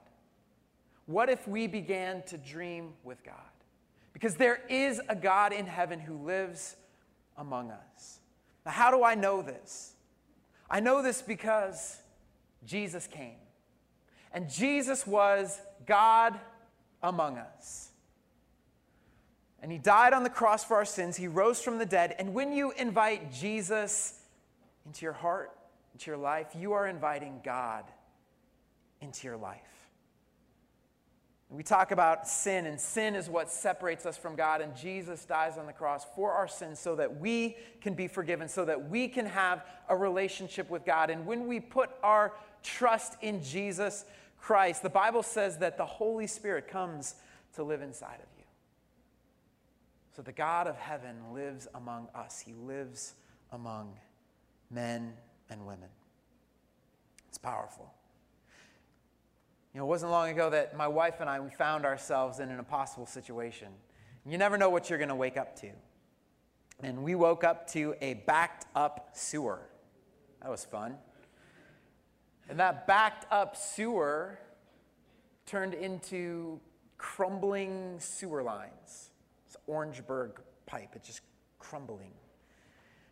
What 1.06 1.30
if 1.30 1.48
we 1.48 1.66
began 1.66 2.22
to 2.24 2.36
dream 2.36 2.92
with 3.02 3.24
God? 3.24 3.34
Because 4.12 4.34
there 4.34 4.60
is 4.68 5.00
a 5.08 5.16
God 5.16 5.52
in 5.52 5.66
heaven 5.66 5.98
who 5.98 6.16
lives 6.16 6.76
among 7.36 7.70
us. 7.70 8.18
Now, 8.66 8.72
how 8.72 8.90
do 8.90 9.02
I 9.02 9.14
know 9.14 9.40
this? 9.40 9.94
I 10.68 10.80
know 10.80 11.02
this 11.02 11.22
because 11.22 11.96
Jesus 12.66 13.06
came. 13.06 13.36
And 14.32 14.50
Jesus 14.50 15.06
was 15.06 15.58
God 15.86 16.38
among 17.02 17.38
us. 17.38 17.90
And 19.62 19.72
he 19.72 19.78
died 19.78 20.12
on 20.12 20.22
the 20.22 20.30
cross 20.30 20.64
for 20.64 20.76
our 20.76 20.84
sins. 20.84 21.16
He 21.16 21.26
rose 21.26 21.62
from 21.62 21.78
the 21.78 21.86
dead. 21.86 22.14
And 22.18 22.34
when 22.34 22.52
you 22.52 22.72
invite 22.72 23.32
Jesus 23.32 24.20
into 24.84 25.06
your 25.06 25.14
heart, 25.14 25.50
into 25.94 26.10
your 26.10 26.18
life, 26.18 26.48
you 26.54 26.72
are 26.72 26.86
inviting 26.86 27.40
God 27.42 27.84
into 29.00 29.26
your 29.26 29.36
life. 29.36 29.78
We 31.50 31.62
talk 31.62 31.92
about 31.92 32.28
sin, 32.28 32.66
and 32.66 32.78
sin 32.78 33.14
is 33.14 33.30
what 33.30 33.50
separates 33.50 34.04
us 34.04 34.18
from 34.18 34.36
God, 34.36 34.60
and 34.60 34.76
Jesus 34.76 35.24
dies 35.24 35.56
on 35.56 35.66
the 35.66 35.72
cross 35.72 36.04
for 36.14 36.32
our 36.32 36.46
sins 36.46 36.78
so 36.78 36.94
that 36.96 37.20
we 37.20 37.56
can 37.80 37.94
be 37.94 38.06
forgiven, 38.06 38.48
so 38.48 38.66
that 38.66 38.90
we 38.90 39.08
can 39.08 39.24
have 39.24 39.64
a 39.88 39.96
relationship 39.96 40.68
with 40.68 40.84
God. 40.84 41.08
And 41.08 41.24
when 41.24 41.46
we 41.46 41.58
put 41.58 41.88
our 42.02 42.34
trust 42.62 43.14
in 43.22 43.42
Jesus 43.42 44.04
Christ, 44.38 44.82
the 44.82 44.90
Bible 44.90 45.22
says 45.22 45.56
that 45.58 45.78
the 45.78 45.86
Holy 45.86 46.26
Spirit 46.26 46.68
comes 46.68 47.14
to 47.54 47.62
live 47.62 47.80
inside 47.80 48.16
of 48.16 48.28
you. 48.36 48.44
So 50.14 50.20
the 50.20 50.32
God 50.32 50.66
of 50.66 50.76
heaven 50.76 51.16
lives 51.32 51.66
among 51.74 52.08
us, 52.14 52.40
He 52.40 52.52
lives 52.52 53.14
among 53.52 53.94
men 54.70 55.14
and 55.48 55.66
women. 55.66 55.88
It's 57.28 57.38
powerful. 57.38 57.90
Know, 59.78 59.84
it 59.84 59.86
wasn't 59.86 60.10
long 60.10 60.28
ago 60.28 60.50
that 60.50 60.76
my 60.76 60.88
wife 60.88 61.20
and 61.20 61.30
I 61.30 61.38
we 61.38 61.50
found 61.50 61.84
ourselves 61.84 62.40
in 62.40 62.48
an 62.48 62.58
impossible 62.58 63.06
situation. 63.06 63.68
You 64.26 64.36
never 64.36 64.58
know 64.58 64.70
what 64.70 64.90
you're 64.90 64.98
going 64.98 65.08
to 65.08 65.14
wake 65.14 65.36
up 65.36 65.54
to. 65.60 65.70
And 66.82 67.04
we 67.04 67.14
woke 67.14 67.44
up 67.44 67.70
to 67.70 67.94
a 68.00 68.14
backed 68.14 68.66
up 68.74 69.10
sewer. 69.12 69.60
That 70.42 70.50
was 70.50 70.64
fun. 70.64 70.96
And 72.48 72.58
that 72.58 72.88
backed 72.88 73.32
up 73.32 73.56
sewer 73.56 74.40
turned 75.46 75.74
into 75.74 76.58
crumbling 76.96 78.00
sewer 78.00 78.42
lines. 78.42 79.10
It's 79.46 79.56
Orangeburg 79.68 80.40
pipe, 80.66 80.88
it's 80.96 81.06
just 81.06 81.20
crumbling. 81.60 82.10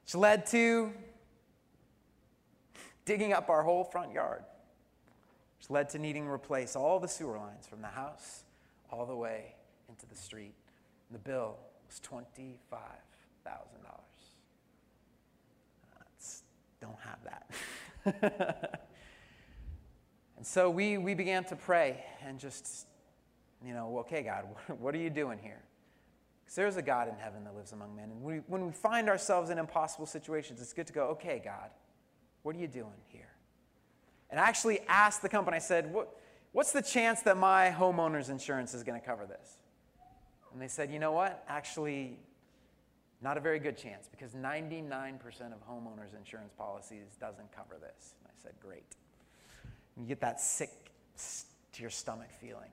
Which 0.02 0.16
led 0.16 0.46
to 0.46 0.92
digging 3.04 3.32
up 3.32 3.50
our 3.50 3.62
whole 3.62 3.84
front 3.84 4.12
yard, 4.12 4.42
which 5.66 5.72
led 5.72 5.88
to 5.88 5.98
needing 5.98 6.24
to 6.24 6.30
replace 6.30 6.76
all 6.76 7.00
the 7.00 7.08
sewer 7.08 7.38
lines 7.38 7.66
from 7.66 7.80
the 7.80 7.88
house 7.88 8.44
all 8.90 9.04
the 9.06 9.16
way 9.16 9.54
into 9.88 10.06
the 10.06 10.14
street. 10.14 10.54
And 11.08 11.18
the 11.18 11.22
bill 11.22 11.56
was 11.86 12.00
$25,000. 12.00 12.60
Uh, 15.84 16.04
don't 16.80 16.98
have 17.00 17.18
that. 17.24 18.80
and 20.36 20.46
so 20.46 20.70
we, 20.70 20.98
we 20.98 21.14
began 21.14 21.42
to 21.44 21.56
pray 21.56 22.04
and 22.24 22.38
just, 22.38 22.86
you 23.64 23.74
know, 23.74 23.98
okay, 23.98 24.22
God, 24.22 24.44
what 24.78 24.94
are 24.94 24.98
you 24.98 25.10
doing 25.10 25.38
here? 25.42 25.62
Because 26.44 26.54
there's 26.54 26.76
a 26.76 26.82
God 26.82 27.08
in 27.08 27.16
heaven 27.16 27.42
that 27.42 27.56
lives 27.56 27.72
among 27.72 27.96
men. 27.96 28.10
And 28.12 28.22
we, 28.22 28.36
when 28.46 28.66
we 28.66 28.72
find 28.72 29.08
ourselves 29.08 29.50
in 29.50 29.58
impossible 29.58 30.06
situations, 30.06 30.60
it's 30.60 30.72
good 30.72 30.86
to 30.86 30.92
go, 30.92 31.06
okay, 31.08 31.40
God, 31.44 31.70
what 32.42 32.54
are 32.54 32.58
you 32.58 32.68
doing 32.68 33.00
here? 33.08 33.35
And 34.30 34.40
I 34.40 34.44
actually 34.44 34.80
asked 34.88 35.22
the 35.22 35.28
company, 35.28 35.56
I 35.56 35.60
said, 35.60 35.92
what, 35.92 36.08
what's 36.52 36.72
the 36.72 36.82
chance 36.82 37.22
that 37.22 37.36
my 37.36 37.74
homeowner's 37.76 38.28
insurance 38.28 38.74
is 38.74 38.82
going 38.82 39.00
to 39.00 39.06
cover 39.06 39.26
this? 39.26 39.58
And 40.52 40.60
they 40.60 40.68
said, 40.68 40.90
you 40.90 40.98
know 40.98 41.12
what? 41.12 41.44
Actually, 41.48 42.18
not 43.22 43.36
a 43.36 43.40
very 43.40 43.58
good 43.58 43.76
chance 43.76 44.08
because 44.10 44.32
99% 44.32 45.20
of 45.52 45.68
homeowners 45.68 46.16
insurance 46.16 46.52
policies 46.56 47.16
doesn't 47.20 47.50
cover 47.52 47.76
this. 47.80 48.14
And 48.20 48.28
I 48.28 48.42
said, 48.42 48.52
great. 48.60 48.96
And 49.94 50.04
you 50.04 50.08
get 50.08 50.20
that 50.20 50.40
sick 50.40 50.70
to 51.72 51.82
your 51.82 51.90
stomach 51.90 52.30
feeling. 52.40 52.70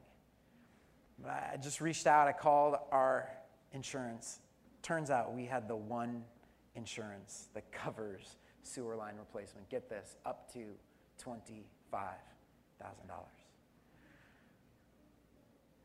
But 1.22 1.32
I 1.54 1.58
just 1.62 1.82
reached 1.82 2.08
out, 2.08 2.28
I 2.28 2.34
called 2.34 2.76
our 2.92 3.30
insurance. 3.72 4.40
Turns 4.82 5.10
out 5.10 5.34
we 5.34 5.46
had 5.46 5.68
the 5.68 5.76
one 5.76 6.24
insurance 6.76 7.48
that 7.54 7.72
covers 7.72 8.36
sewer 8.64 8.96
line 8.96 9.16
replacement. 9.18 9.70
Get 9.70 9.90
this, 9.90 10.16
up 10.26 10.52
to 10.54 10.60
$25,000. 11.22 11.64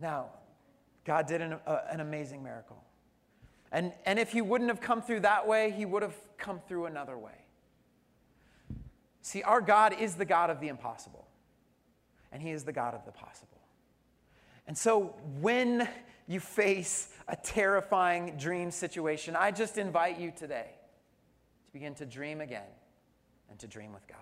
Now, 0.00 0.26
God 1.04 1.26
did 1.26 1.40
an, 1.40 1.54
uh, 1.66 1.78
an 1.90 2.00
amazing 2.00 2.42
miracle. 2.42 2.82
And, 3.72 3.92
and 4.06 4.18
if 4.18 4.32
he 4.32 4.40
wouldn't 4.40 4.70
have 4.70 4.80
come 4.80 5.02
through 5.02 5.20
that 5.20 5.46
way, 5.46 5.70
he 5.70 5.84
would 5.84 6.02
have 6.02 6.16
come 6.38 6.60
through 6.66 6.86
another 6.86 7.18
way. 7.18 7.32
See, 9.22 9.42
our 9.42 9.60
God 9.60 9.94
is 9.98 10.14
the 10.14 10.24
God 10.24 10.48
of 10.48 10.60
the 10.60 10.68
impossible, 10.68 11.26
and 12.32 12.40
he 12.40 12.50
is 12.50 12.64
the 12.64 12.72
God 12.72 12.94
of 12.94 13.04
the 13.04 13.12
possible. 13.12 13.60
And 14.66 14.76
so 14.76 15.14
when 15.40 15.88
you 16.26 16.40
face 16.40 17.08
a 17.26 17.36
terrifying 17.36 18.36
dream 18.38 18.70
situation, 18.70 19.36
I 19.36 19.50
just 19.50 19.76
invite 19.76 20.18
you 20.18 20.30
today 20.34 20.68
to 21.66 21.72
begin 21.72 21.94
to 21.96 22.06
dream 22.06 22.40
again 22.40 22.68
and 23.50 23.58
to 23.58 23.66
dream 23.66 23.92
with 23.92 24.06
God. 24.06 24.18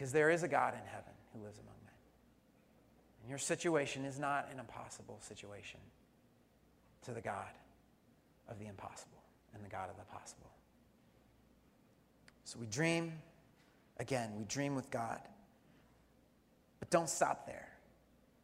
Because 0.00 0.12
there 0.12 0.30
is 0.30 0.42
a 0.42 0.48
God 0.48 0.72
in 0.72 0.80
heaven 0.86 1.12
who 1.34 1.44
lives 1.44 1.58
among 1.58 1.74
men. 1.84 1.92
And 3.20 3.28
your 3.28 3.36
situation 3.36 4.06
is 4.06 4.18
not 4.18 4.48
an 4.50 4.58
impossible 4.58 5.18
situation 5.20 5.78
to 7.02 7.10
the 7.12 7.20
God 7.20 7.50
of 8.48 8.58
the 8.58 8.66
impossible 8.66 9.22
and 9.52 9.62
the 9.62 9.68
God 9.68 9.90
of 9.90 9.98
the 9.98 10.04
possible. 10.04 10.50
So 12.44 12.58
we 12.58 12.64
dream, 12.64 13.12
again, 13.98 14.30
we 14.38 14.44
dream 14.44 14.74
with 14.74 14.90
God. 14.90 15.20
But 16.78 16.88
don't 16.88 17.10
stop 17.10 17.44
there. 17.44 17.68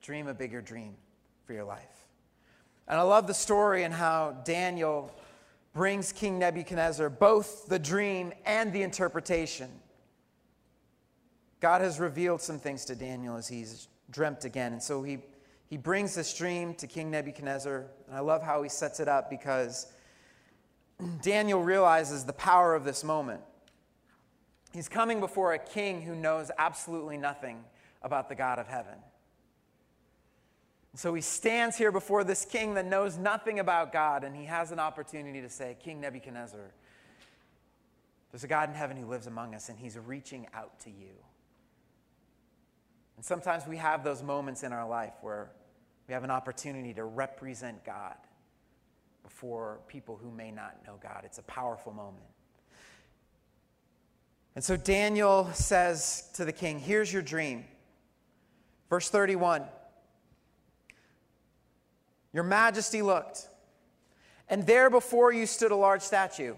Dream 0.02 0.26
a 0.26 0.34
bigger 0.34 0.60
dream 0.60 0.94
for 1.46 1.54
your 1.54 1.64
life. 1.64 2.04
And 2.86 3.00
I 3.00 3.02
love 3.02 3.26
the 3.26 3.32
story 3.32 3.84
and 3.84 3.94
how 3.94 4.42
Daniel 4.44 5.10
brings 5.72 6.12
King 6.12 6.38
Nebuchadnezzar 6.38 7.08
both 7.08 7.66
the 7.66 7.78
dream 7.78 8.34
and 8.44 8.74
the 8.74 8.82
interpretation. 8.82 9.70
God 11.60 11.80
has 11.80 11.98
revealed 11.98 12.40
some 12.40 12.58
things 12.58 12.84
to 12.86 12.94
Daniel 12.94 13.36
as 13.36 13.48
he's 13.48 13.88
dreamt 14.10 14.44
again. 14.44 14.72
And 14.72 14.82
so 14.82 15.02
he, 15.02 15.18
he 15.68 15.76
brings 15.76 16.14
this 16.14 16.34
dream 16.34 16.74
to 16.74 16.86
King 16.86 17.10
Nebuchadnezzar. 17.10 17.86
And 18.06 18.16
I 18.16 18.20
love 18.20 18.42
how 18.42 18.62
he 18.62 18.68
sets 18.68 19.00
it 19.00 19.08
up 19.08 19.30
because 19.30 19.86
Daniel 21.22 21.62
realizes 21.62 22.24
the 22.24 22.32
power 22.32 22.74
of 22.74 22.84
this 22.84 23.02
moment. 23.02 23.40
He's 24.72 24.88
coming 24.88 25.20
before 25.20 25.54
a 25.54 25.58
king 25.58 26.02
who 26.02 26.14
knows 26.14 26.50
absolutely 26.58 27.16
nothing 27.16 27.64
about 28.02 28.28
the 28.28 28.34
God 28.34 28.58
of 28.58 28.68
heaven. 28.68 28.98
So 30.94 31.12
he 31.12 31.20
stands 31.20 31.76
here 31.76 31.92
before 31.92 32.24
this 32.24 32.44
king 32.44 32.74
that 32.74 32.86
knows 32.86 33.18
nothing 33.18 33.58
about 33.58 33.92
God, 33.92 34.24
and 34.24 34.34
he 34.34 34.44
has 34.44 34.72
an 34.72 34.78
opportunity 34.78 35.42
to 35.42 35.50
say, 35.50 35.76
King 35.78 36.00
Nebuchadnezzar, 36.00 36.72
there's 38.32 38.44
a 38.44 38.48
God 38.48 38.70
in 38.70 38.74
heaven 38.74 38.96
who 38.96 39.06
lives 39.06 39.26
among 39.26 39.54
us, 39.54 39.68
and 39.68 39.78
he's 39.78 39.98
reaching 39.98 40.46
out 40.54 40.78
to 40.80 40.90
you. 40.90 41.12
And 43.16 43.24
sometimes 43.24 43.66
we 43.66 43.76
have 43.78 44.04
those 44.04 44.22
moments 44.22 44.62
in 44.62 44.72
our 44.72 44.86
life 44.86 45.14
where 45.22 45.50
we 46.06 46.14
have 46.14 46.24
an 46.24 46.30
opportunity 46.30 46.94
to 46.94 47.04
represent 47.04 47.84
God 47.84 48.16
before 49.22 49.80
people 49.88 50.18
who 50.22 50.30
may 50.30 50.50
not 50.50 50.76
know 50.86 50.98
God. 51.02 51.22
It's 51.24 51.38
a 51.38 51.42
powerful 51.42 51.92
moment. 51.92 52.26
And 54.54 54.64
so 54.64 54.76
Daniel 54.76 55.50
says 55.52 56.30
to 56.34 56.44
the 56.44 56.52
king, 56.52 56.78
Here's 56.78 57.12
your 57.12 57.22
dream. 57.22 57.64
Verse 58.88 59.08
31 59.10 59.64
Your 62.32 62.44
majesty 62.44 63.02
looked, 63.02 63.48
and 64.48 64.66
there 64.66 64.88
before 64.90 65.32
you 65.32 65.46
stood 65.46 65.72
a 65.72 65.76
large 65.76 66.02
statue, 66.02 66.54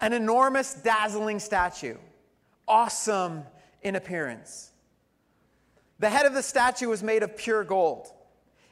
an 0.00 0.12
enormous, 0.12 0.74
dazzling 0.74 1.38
statue, 1.38 1.96
awesome 2.68 3.42
in 3.82 3.96
appearance. 3.96 4.70
The 6.00 6.10
head 6.10 6.26
of 6.26 6.34
the 6.34 6.42
statue 6.42 6.88
was 6.88 7.02
made 7.02 7.22
of 7.22 7.36
pure 7.36 7.62
gold 7.62 8.12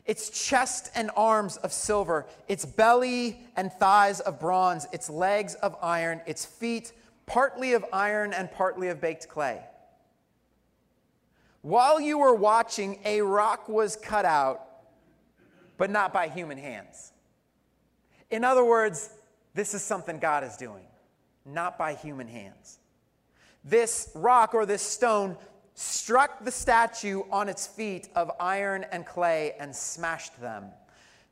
its 0.09 0.31
chest 0.31 0.91
and 0.95 1.11
arms 1.19 1.59
of 1.59 1.71
silver, 1.71 2.25
its 2.49 2.65
belly 2.65 3.39
and 3.57 3.71
thighs 3.71 4.21
of 4.21 4.41
bronze, 4.41 4.87
its 4.91 5.11
legs 5.11 5.55
of 5.57 5.77
iron, 5.83 6.23
its 6.27 6.47
feet 6.47 6.93
partly 7.27 7.75
of 7.75 7.85
iron 7.93 8.33
and 8.33 8.51
partly 8.51 8.89
of 8.89 9.03
baked 9.03 9.29
clay. 9.29 9.63
While 11.61 12.01
you 12.01 12.17
were 12.19 12.35
watching, 12.35 13.01
a 13.05 13.21
rock 13.21 13.69
was 13.69 13.97
cut 13.97 14.25
out, 14.25 14.67
but 15.77 15.91
not 15.91 16.11
by 16.11 16.29
human 16.29 16.57
hands. 16.57 17.13
In 18.31 18.45
other 18.45 18.65
words, 18.65 19.11
this 19.53 19.75
is 19.75 19.83
something 19.83 20.19
God 20.19 20.43
is 20.43 20.57
doing, 20.57 20.87
not 21.45 21.77
by 21.77 21.93
human 21.93 22.29
hands. 22.29 22.79
This 23.63 24.11
rock 24.15 24.55
or 24.55 24.65
this 24.65 24.81
stone 24.81 25.37
struck 25.79 26.45
the 26.45 26.51
statue 26.51 27.23
on 27.31 27.49
its 27.49 27.65
feet 27.65 28.09
of 28.17 28.33
iron 28.41 28.85
and 28.91 29.07
clay 29.07 29.55
and 29.61 29.75
smashed 29.75 30.41
them. 30.41 30.65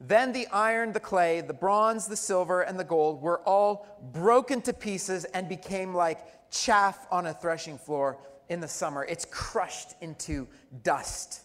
Then 0.00 0.32
the 0.32 0.46
iron, 0.52 0.92
the 0.92 1.00
clay, 1.00 1.40
the 1.40 1.52
bronze, 1.52 2.06
the 2.06 2.14
silver, 2.14 2.62
and 2.62 2.78
the 2.78 2.84
gold 2.84 3.20
were 3.20 3.40
all 3.40 3.88
broken 4.12 4.62
to 4.62 4.72
pieces 4.72 5.24
and 5.24 5.48
became 5.48 5.92
like 5.92 6.20
chaff 6.52 7.08
on 7.10 7.26
a 7.26 7.34
threshing 7.34 7.76
floor 7.76 8.18
in 8.48 8.60
the 8.60 8.68
summer. 8.68 9.04
It's 9.04 9.24
crushed 9.24 9.94
into 10.00 10.46
dust. 10.84 11.40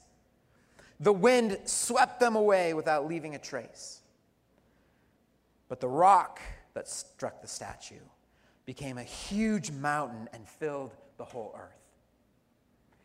The 0.99 1.13
wind 1.13 1.57
swept 1.65 2.19
them 2.19 2.35
away 2.35 2.75
without 2.75 3.07
leaving 3.07 3.33
a 3.33 3.39
trace. 3.39 4.01
But 5.69 5.79
the 5.79 5.89
rock 5.89 6.39
that 6.75 6.87
struck 6.87 7.41
the 7.41 7.47
statue 7.47 7.95
became 8.67 8.99
a 8.99 9.03
huge 9.03 9.71
mountain 9.71 10.29
and 10.33 10.47
filled 10.47 10.93
the 11.17 11.25
whole 11.25 11.55
earth. 11.57 11.80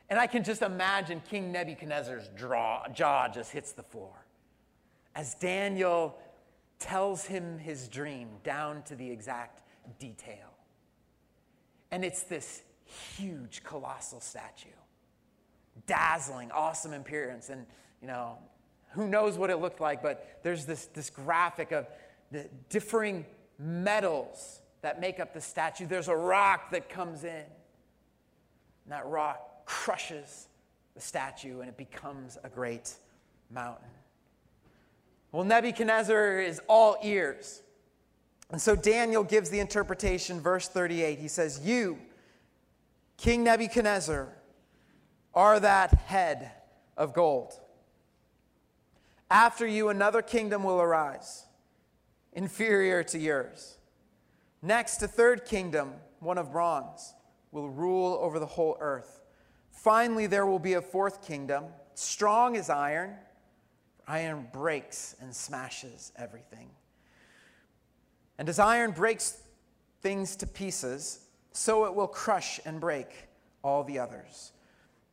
And 0.09 0.19
I 0.19 0.27
can 0.27 0.45
just 0.45 0.63
imagine 0.63 1.21
King 1.29 1.51
Nebuchadnezzar's 1.51 2.29
draw, 2.37 2.87
jaw 2.89 3.29
just 3.29 3.51
hits 3.53 3.73
the 3.73 3.83
floor 3.83 4.13
as 5.17 5.35
Daniel 5.35 6.17
tells 6.79 7.25
him 7.25 7.59
his 7.59 7.89
dream 7.89 8.29
down 8.45 8.83
to 8.83 8.95
the 8.95 9.11
exact 9.11 9.63
detail. 9.99 10.53
And 11.91 12.05
it's 12.05 12.25
this 12.25 12.63
huge, 12.85 13.65
colossal 13.65 14.21
statue, 14.21 14.69
dazzling, 15.87 16.51
awesome 16.51 16.93
appearance. 16.93 17.49
And, 17.49 17.65
you 18.03 18.09
know, 18.09 18.37
Who 18.97 19.09
knows 19.09 19.37
what 19.37 19.51
it 19.51 19.57
looked 19.57 19.81
like, 19.81 20.03
but 20.03 20.41
there's 20.43 20.65
this, 20.65 20.87
this 20.87 21.11
graphic 21.11 21.71
of 21.71 21.87
the 22.31 22.49
differing 22.71 23.27
metals 23.59 24.61
that 24.81 25.01
make 25.01 25.21
up 25.21 25.35
the 25.35 25.41
statue. 25.41 25.87
There's 25.87 26.09
a 26.09 26.17
rock 26.17 26.71
that 26.71 26.89
comes 26.89 27.25
in, 27.25 27.31
and 27.31 27.47
that 28.89 29.07
rock 29.07 29.41
crushes 29.67 30.49
the 30.95 31.01
statue, 31.01 31.61
and 31.61 31.69
it 31.69 31.77
becomes 31.77 32.39
a 32.43 32.49
great 32.49 32.95
mountain. 33.51 33.89
Well, 35.33 35.45
Nebuchadnezzar 35.45 36.41
is 36.41 36.61
all 36.67 36.97
ears. 37.03 37.63
And 38.51 38.63
so 38.63 38.77
Daniel 38.77 39.25
gives 39.25 39.51
the 39.51 39.61
interpretation, 39.61 40.41
verse 40.41 40.69
38. 40.69 41.19
He 41.19 41.29
says, 41.29 41.61
You, 41.63 41.99
King 43.17 43.45
Nebuchadnezzar, 43.45 44.29
are 45.35 45.61
that 45.61 45.93
head 45.93 46.53
of 46.97 47.13
gold. 47.13 47.53
After 49.31 49.67
you, 49.67 49.89
another 49.89 50.23
kingdom 50.23 50.63
will 50.63 50.81
arise, 50.81 51.45
inferior 52.33 53.03
to 53.05 53.19
yours. 53.19 53.77
Next, 54.63 55.03
a 55.03 55.09
third 55.09 55.45
kingdom, 55.45 55.95
one 56.21 56.39
of 56.39 56.53
bronze, 56.53 57.15
will 57.51 57.69
rule 57.69 58.19
over 58.21 58.39
the 58.39 58.47
whole 58.47 58.77
earth. 58.81 59.16
Finally, 59.87 60.27
there 60.27 60.45
will 60.47 60.59
be 60.59 60.73
a 60.73 60.83
fourth 60.83 61.25
kingdom, 61.25 61.65
strong 61.95 62.57
as 62.57 62.69
iron. 62.69 63.15
Iron 64.09 64.49
breaks 64.53 65.15
and 65.21 65.33
smashes 65.33 66.11
everything. 66.17 66.71
And 68.37 68.49
as 68.49 68.59
iron 68.59 68.91
breaks 68.91 69.41
things 70.03 70.35
to 70.39 70.47
pieces, 70.49 71.21
so 71.53 71.85
it 71.85 71.95
will 71.95 72.09
crush 72.09 72.59
and 72.65 72.81
break 72.81 73.29
all 73.63 73.85
the 73.85 74.01
others. 74.01 74.51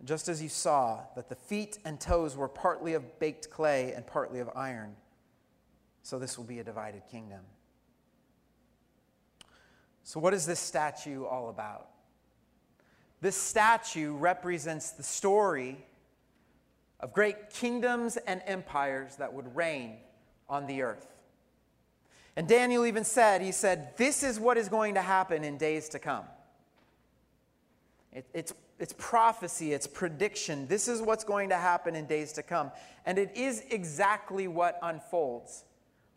Just 0.06 0.28
as 0.28 0.42
you 0.42 0.50
saw 0.50 1.02
that 1.16 1.30
the 1.30 1.36
feet 1.36 1.78
and 1.86 2.00
toes 2.00 2.36
were 2.36 2.48
partly 2.48 2.96
of 2.96 3.20
baked 3.20 3.52
clay 3.52 3.94
and 3.94 4.08
partly 4.08 4.40
of 4.40 4.50
iron, 4.56 4.96
so 6.02 6.18
this 6.18 6.36
will 6.36 6.46
be 6.46 6.58
a 6.58 6.64
divided 6.64 7.04
kingdom. 7.12 7.42
So, 10.04 10.20
what 10.20 10.34
is 10.34 10.48
this 10.48 10.60
statue 10.60 11.26
all 11.26 11.50
about? 11.50 11.93
This 13.24 13.38
statue 13.38 14.18
represents 14.18 14.92
the 14.92 15.02
story 15.02 15.78
of 17.00 17.14
great 17.14 17.52
kingdoms 17.52 18.18
and 18.18 18.42
empires 18.46 19.16
that 19.16 19.34
would 19.34 19.56
reign 19.56 19.96
on 20.50 20.68
the 20.68 20.82
earth. 20.82 21.08
And 22.36 22.50
Daniel 22.50 22.86
even 22.86 23.06
said, 23.06 23.42
he 23.42 23.54
said, 23.54 23.96
this 23.96 24.24
is 24.24 24.42
what 24.42 24.58
is 24.58 24.68
going 24.68 24.96
to 24.96 25.02
happen 25.02 25.46
in 25.46 25.58
days 25.58 25.88
to 25.90 26.00
come. 26.00 26.26
It, 28.12 28.26
it's, 28.34 28.54
it's 28.78 28.94
prophecy, 28.98 29.72
it's 29.72 29.88
prediction. 29.88 30.68
This 30.68 30.90
is 30.90 31.02
what's 31.02 31.24
going 31.24 31.48
to 31.48 31.58
happen 31.58 31.96
in 31.96 32.06
days 32.06 32.34
to 32.34 32.44
come. 32.44 32.72
And 33.06 33.18
it 33.18 33.32
is 33.38 33.64
exactly 33.70 34.50
what 34.50 34.78
unfolds 34.84 35.64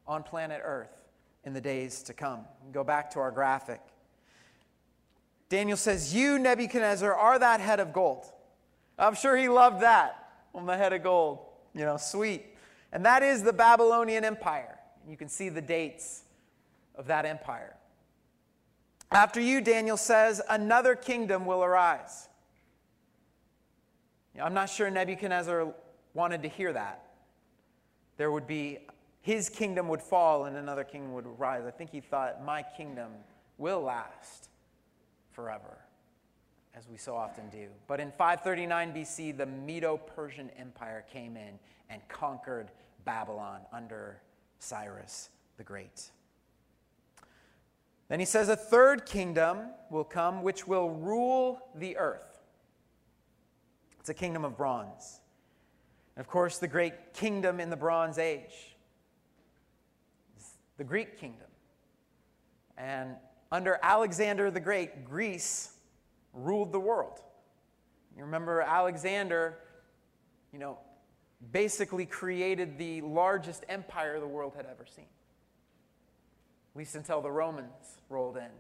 on 0.09 0.25
planet 0.25 0.61
Earth 0.65 1.05
in 1.45 1.53
the 1.53 1.61
days 1.61 2.03
to 2.03 2.13
come. 2.13 2.41
Go 2.73 2.83
back 2.83 3.13
to 3.13 3.21
our 3.21 3.31
graphic. 3.31 3.81
Daniel 5.49 5.77
says, 5.77 6.15
You, 6.15 6.39
Nebuchadnezzar, 6.39 7.15
are 7.15 7.39
that 7.39 7.61
head 7.61 7.81
of 7.81 7.93
gold. 7.93 8.25
I'm 8.99 9.15
sure 9.15 9.37
he 9.37 9.49
loved 9.49 9.83
that 9.83 10.29
on 10.55 10.67
the 10.67 10.77
head 10.77 10.93
of 10.93 11.03
gold. 11.03 11.41
You 11.75 11.85
know, 11.85 11.97
sweet. 11.97 12.45
And 12.93 13.05
that 13.05 13.23
is 13.23 13.43
the 13.43 13.53
Babylonian 13.53 14.25
Empire. 14.25 14.79
You 15.09 15.17
can 15.17 15.29
see 15.29 15.49
the 15.49 15.61
dates 15.61 16.23
of 16.95 17.07
that 17.09 17.27
empire. 17.27 17.77
After 19.13 19.41
you, 19.41 19.61
Daniel 19.61 19.97
says, 19.97 20.41
another 20.49 20.97
kingdom 20.97 21.47
will 21.47 21.63
arise. 21.63 22.29
I'm 24.41 24.55
not 24.55 24.69
sure 24.69 24.91
Nebuchadnezzar 24.91 25.73
wanted 26.15 26.43
to 26.43 26.49
hear 26.49 26.73
that. 26.73 27.03
There 28.17 28.31
would 28.31 28.47
be, 28.47 28.79
his 29.21 29.49
kingdom 29.49 29.89
would 29.89 30.03
fall 30.03 30.47
and 30.47 30.57
another 30.57 30.85
kingdom 30.85 31.13
would 31.13 31.27
rise. 31.39 31.65
I 31.67 31.71
think 31.71 31.91
he 31.91 32.01
thought, 32.01 32.45
my 32.45 32.63
kingdom 32.63 33.13
will 33.59 33.83
last 33.83 34.49
forever 35.37 35.77
as 36.75 36.89
we 36.89 36.97
so 36.97 37.15
often 37.15 37.49
do. 37.51 37.69
But 37.87 38.01
in 38.01 38.11
539 38.11 38.95
BC, 38.95 39.37
the 39.37 39.47
Medo 39.47 39.99
Persian 39.99 40.51
Empire 40.59 41.05
came 41.13 41.37
in 41.37 41.59
and 41.91 42.01
conquered 42.09 42.71
Babylon 43.05 43.61
under 43.73 44.21
Cyrus 44.59 45.29
the 45.59 45.63
Great. 45.63 46.11
Then 48.09 48.19
he 48.19 48.27
says, 48.27 48.49
A 48.49 48.57
third 48.57 49.05
kingdom 49.07 49.59
will 49.91 50.05
come 50.05 50.43
which 50.43 50.67
will 50.67 50.91
rule 50.91 51.61
the 51.75 51.97
earth. 51.97 52.41
It's 54.01 54.09
a 54.09 54.15
kingdom 54.15 54.45
of 54.45 54.57
bronze. 54.57 55.21
And 56.17 56.25
of 56.25 56.31
course, 56.31 56.59
the 56.59 56.69
great 56.69 57.13
kingdom 57.13 57.61
in 57.61 57.69
the 57.69 57.77
Bronze 57.77 58.19
Age 58.19 58.77
is 60.39 60.55
the 60.79 60.85
Greek 60.85 61.19
kingdom. 61.19 61.49
And 62.79 63.17
under 63.57 63.81
Alexander 63.83 64.51
the 64.51 64.61
Great, 64.61 65.07
Greece 65.07 65.71
ruled 66.35 66.73
the 66.73 66.79
world. 66.79 67.23
You 68.15 68.23
remember 68.23 68.61
Alexander, 68.61 69.57
you 70.53 70.59
know, 70.59 70.77
basically 71.53 72.05
created 72.05 72.77
the 72.77 73.01
largest 73.01 73.65
empire 73.71 74.21
the 74.21 74.27
world 74.27 74.53
had 74.57 74.67
ever 74.67 74.85
seen. 74.85 75.07
At 76.75 76.79
least 76.79 76.97
until 76.97 77.23
the 77.23 77.31
Romans 77.31 77.99
rolled 78.11 78.37
in. 78.37 78.51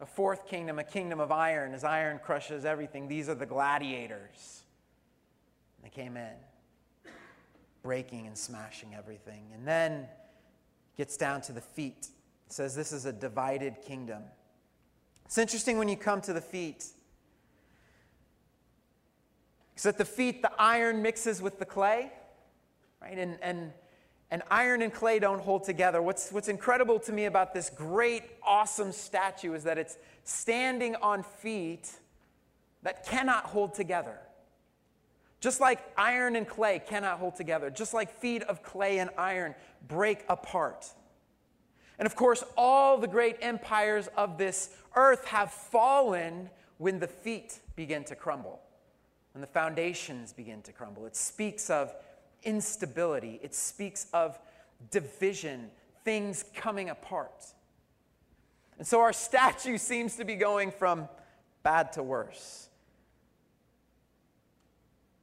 A 0.00 0.06
fourth 0.06 0.48
kingdom, 0.48 0.80
a 0.80 0.84
kingdom 0.84 1.20
of 1.20 1.30
iron, 1.30 1.72
as 1.72 1.84
iron 1.84 2.18
crushes 2.18 2.64
everything. 2.64 3.06
These 3.06 3.28
are 3.28 3.36
the 3.36 3.46
gladiators. 3.46 4.64
And 5.76 5.86
They 5.86 5.94
came 5.94 6.16
in, 6.16 6.34
breaking 7.84 8.26
and 8.26 8.36
smashing 8.36 8.96
everything. 8.96 9.44
And 9.54 9.66
then 9.66 10.08
gets 10.96 11.16
down 11.16 11.40
to 11.42 11.52
the 11.52 11.60
feet. 11.60 12.08
It 12.46 12.52
says 12.52 12.74
this 12.74 12.92
is 12.92 13.06
a 13.06 13.12
divided 13.12 13.82
kingdom. 13.82 14.22
It's 15.24 15.38
interesting 15.38 15.78
when 15.78 15.88
you 15.88 15.96
come 15.96 16.20
to 16.22 16.32
the 16.32 16.40
feet. 16.40 16.86
Because 19.74 19.86
at 19.86 19.98
the 19.98 20.04
feet, 20.04 20.42
the 20.42 20.52
iron 20.58 21.02
mixes 21.02 21.42
with 21.42 21.58
the 21.58 21.66
clay, 21.66 22.12
right? 23.02 23.18
And, 23.18 23.36
and, 23.42 23.72
and 24.30 24.42
iron 24.50 24.82
and 24.82 24.92
clay 24.92 25.18
don't 25.18 25.40
hold 25.40 25.64
together. 25.64 26.00
What's, 26.00 26.30
what's 26.30 26.48
incredible 26.48 26.98
to 27.00 27.12
me 27.12 27.26
about 27.26 27.52
this 27.52 27.68
great, 27.68 28.22
awesome 28.42 28.92
statue 28.92 29.52
is 29.54 29.64
that 29.64 29.76
it's 29.76 29.98
standing 30.24 30.94
on 30.96 31.22
feet 31.22 31.90
that 32.84 33.04
cannot 33.06 33.44
hold 33.44 33.74
together. 33.74 34.16
Just 35.40 35.60
like 35.60 35.84
iron 35.98 36.36
and 36.36 36.48
clay 36.48 36.80
cannot 36.86 37.18
hold 37.18 37.36
together, 37.36 37.68
just 37.68 37.92
like 37.92 38.10
feet 38.18 38.42
of 38.44 38.62
clay 38.62 38.98
and 38.98 39.10
iron 39.18 39.54
break 39.86 40.24
apart. 40.28 40.86
And 41.98 42.06
of 42.06 42.14
course, 42.14 42.44
all 42.56 42.98
the 42.98 43.08
great 43.08 43.36
empires 43.40 44.08
of 44.16 44.38
this 44.38 44.70
earth 44.94 45.24
have 45.26 45.50
fallen 45.50 46.50
when 46.78 46.98
the 46.98 47.06
feet 47.06 47.58
begin 47.74 48.04
to 48.04 48.14
crumble, 48.14 48.60
when 49.32 49.40
the 49.40 49.46
foundations 49.46 50.32
begin 50.32 50.62
to 50.62 50.72
crumble. 50.72 51.06
It 51.06 51.16
speaks 51.16 51.70
of 51.70 51.94
instability, 52.42 53.40
it 53.42 53.54
speaks 53.54 54.06
of 54.12 54.38
division, 54.90 55.70
things 56.04 56.44
coming 56.54 56.90
apart. 56.90 57.44
And 58.78 58.86
so 58.86 59.00
our 59.00 59.12
statue 59.14 59.78
seems 59.78 60.16
to 60.16 60.24
be 60.24 60.36
going 60.36 60.70
from 60.70 61.08
bad 61.62 61.92
to 61.94 62.02
worse. 62.02 62.68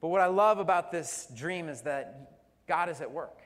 But 0.02 0.10
what 0.10 0.20
I 0.20 0.26
love 0.26 0.60
about 0.60 0.92
this 0.92 1.28
dream 1.34 1.70
is 1.70 1.82
that 1.82 2.32
God 2.68 2.90
is 2.90 3.00
at 3.00 3.10
work. 3.10 3.43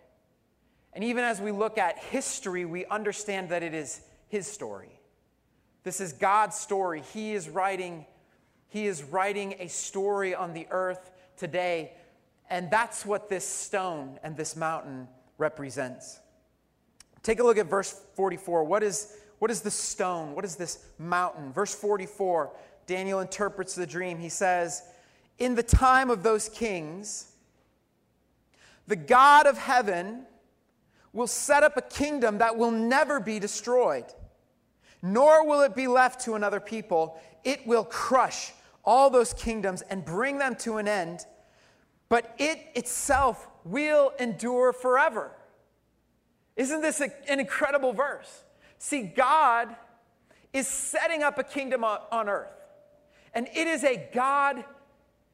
And 0.93 1.03
even 1.03 1.23
as 1.23 1.39
we 1.39 1.51
look 1.51 1.77
at 1.77 1.99
history, 1.99 2.65
we 2.65 2.85
understand 2.85 3.49
that 3.49 3.63
it 3.63 3.73
is 3.73 4.01
His 4.29 4.47
story. 4.47 4.99
This 5.83 6.01
is 6.01 6.13
God's 6.13 6.57
story. 6.57 7.01
He 7.13 7.33
is 7.33 7.49
writing, 7.49 8.05
He 8.69 8.87
is 8.87 9.03
writing 9.03 9.55
a 9.59 9.67
story 9.67 10.35
on 10.35 10.53
the 10.53 10.67
earth 10.71 11.11
today. 11.37 11.93
And 12.49 12.71
that's 12.71 13.05
what 13.05 13.29
this 13.29 13.47
stone 13.47 14.19
and 14.23 14.35
this 14.35 14.55
mountain 14.55 15.07
represents. 15.37 16.19
Take 17.23 17.39
a 17.39 17.43
look 17.43 17.57
at 17.57 17.67
verse 17.67 18.01
44. 18.15 18.63
What 18.63 18.83
is, 18.83 19.13
what 19.39 19.51
is 19.51 19.61
the 19.61 19.71
stone? 19.71 20.33
What 20.33 20.45
is 20.45 20.55
this 20.55 20.79
mountain? 20.97 21.51
Verse 21.51 21.75
44, 21.75 22.51
Daniel 22.85 23.19
interprets 23.19 23.75
the 23.75 23.85
dream. 23.85 24.17
He 24.17 24.29
says, 24.29 24.83
In 25.37 25.55
the 25.55 25.63
time 25.63 26.09
of 26.09 26.23
those 26.23 26.49
kings, 26.49 27.31
the 28.87 28.95
God 28.95 29.45
of 29.45 29.57
heaven 29.57 30.25
will 31.17 31.25
set 31.25 31.63
up 31.63 31.75
a 31.77 31.81
kingdom 31.81 32.37
that 32.37 32.55
will 32.55 32.69
never 32.69 33.19
be 33.19 33.39
destroyed, 33.39 34.05
nor 35.01 35.47
will 35.47 35.61
it 35.61 35.75
be 35.75 35.87
left 35.87 36.21
to 36.21 36.35
another 36.35 36.59
people. 36.59 37.19
It 37.43 37.65
will 37.65 37.83
crush 37.85 38.53
all 38.85 39.09
those 39.09 39.33
kingdoms 39.33 39.81
and 39.81 40.05
bring 40.05 40.37
them 40.37 40.53
to 40.57 40.77
an 40.77 40.87
end, 40.87 41.21
but 42.07 42.35
it 42.37 42.59
itself 42.75 43.47
will 43.63 44.13
endure 44.19 44.71
forever. 44.71 45.31
Isn't 46.55 46.81
this 46.81 47.01
a, 47.01 47.09
an 47.27 47.39
incredible 47.39 47.93
verse? 47.93 48.43
See, 48.77 49.01
God 49.01 49.75
is 50.53 50.67
setting 50.67 51.23
up 51.23 51.39
a 51.39 51.43
kingdom 51.43 51.83
on, 51.83 51.97
on 52.11 52.29
earth, 52.29 52.53
and 53.33 53.47
it 53.55 53.65
is 53.65 53.83
a 53.83 54.07
God 54.13 54.63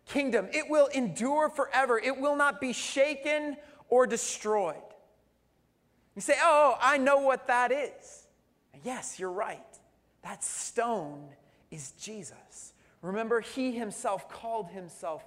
kingdom. 0.06 0.48
It 0.54 0.69
will 0.69 0.88
endure 0.88 1.50
forever, 1.50 2.00
it 2.00 2.17
will 2.17 2.38
not 2.38 2.62
be 2.62 2.72
shaken 2.72 3.58
or 3.89 4.08
destroyed. 4.08 4.78
You 6.15 6.21
say, 6.21 6.36
Oh, 6.41 6.78
I 6.82 6.97
know 6.97 7.19
what 7.19 7.47
that 7.47 7.71
is. 7.71 8.28
Yes, 8.84 9.19
you're 9.19 9.32
right. 9.32 9.60
That 10.23 10.43
stone 10.43 11.30
is 11.71 11.91
Jesus. 11.91 12.73
Remember, 13.02 13.41
he 13.41 13.71
himself 13.71 14.30
called 14.30 14.69
himself 14.69 15.23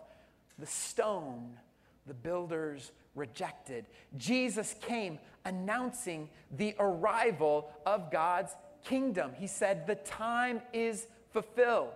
the 0.59 0.67
stone 0.67 1.59
the 2.07 2.15
builders 2.15 2.93
rejected. 3.15 3.87
Jesus 4.17 4.75
came 4.81 5.19
announcing 5.45 6.29
the 6.57 6.75
arrival 6.79 7.69
of 7.85 8.11
God's 8.11 8.55
kingdom. 8.85 9.33
He 9.37 9.47
said, 9.47 9.87
The 9.87 9.97
time 9.97 10.63
is 10.73 11.07
fulfilled. 11.33 11.95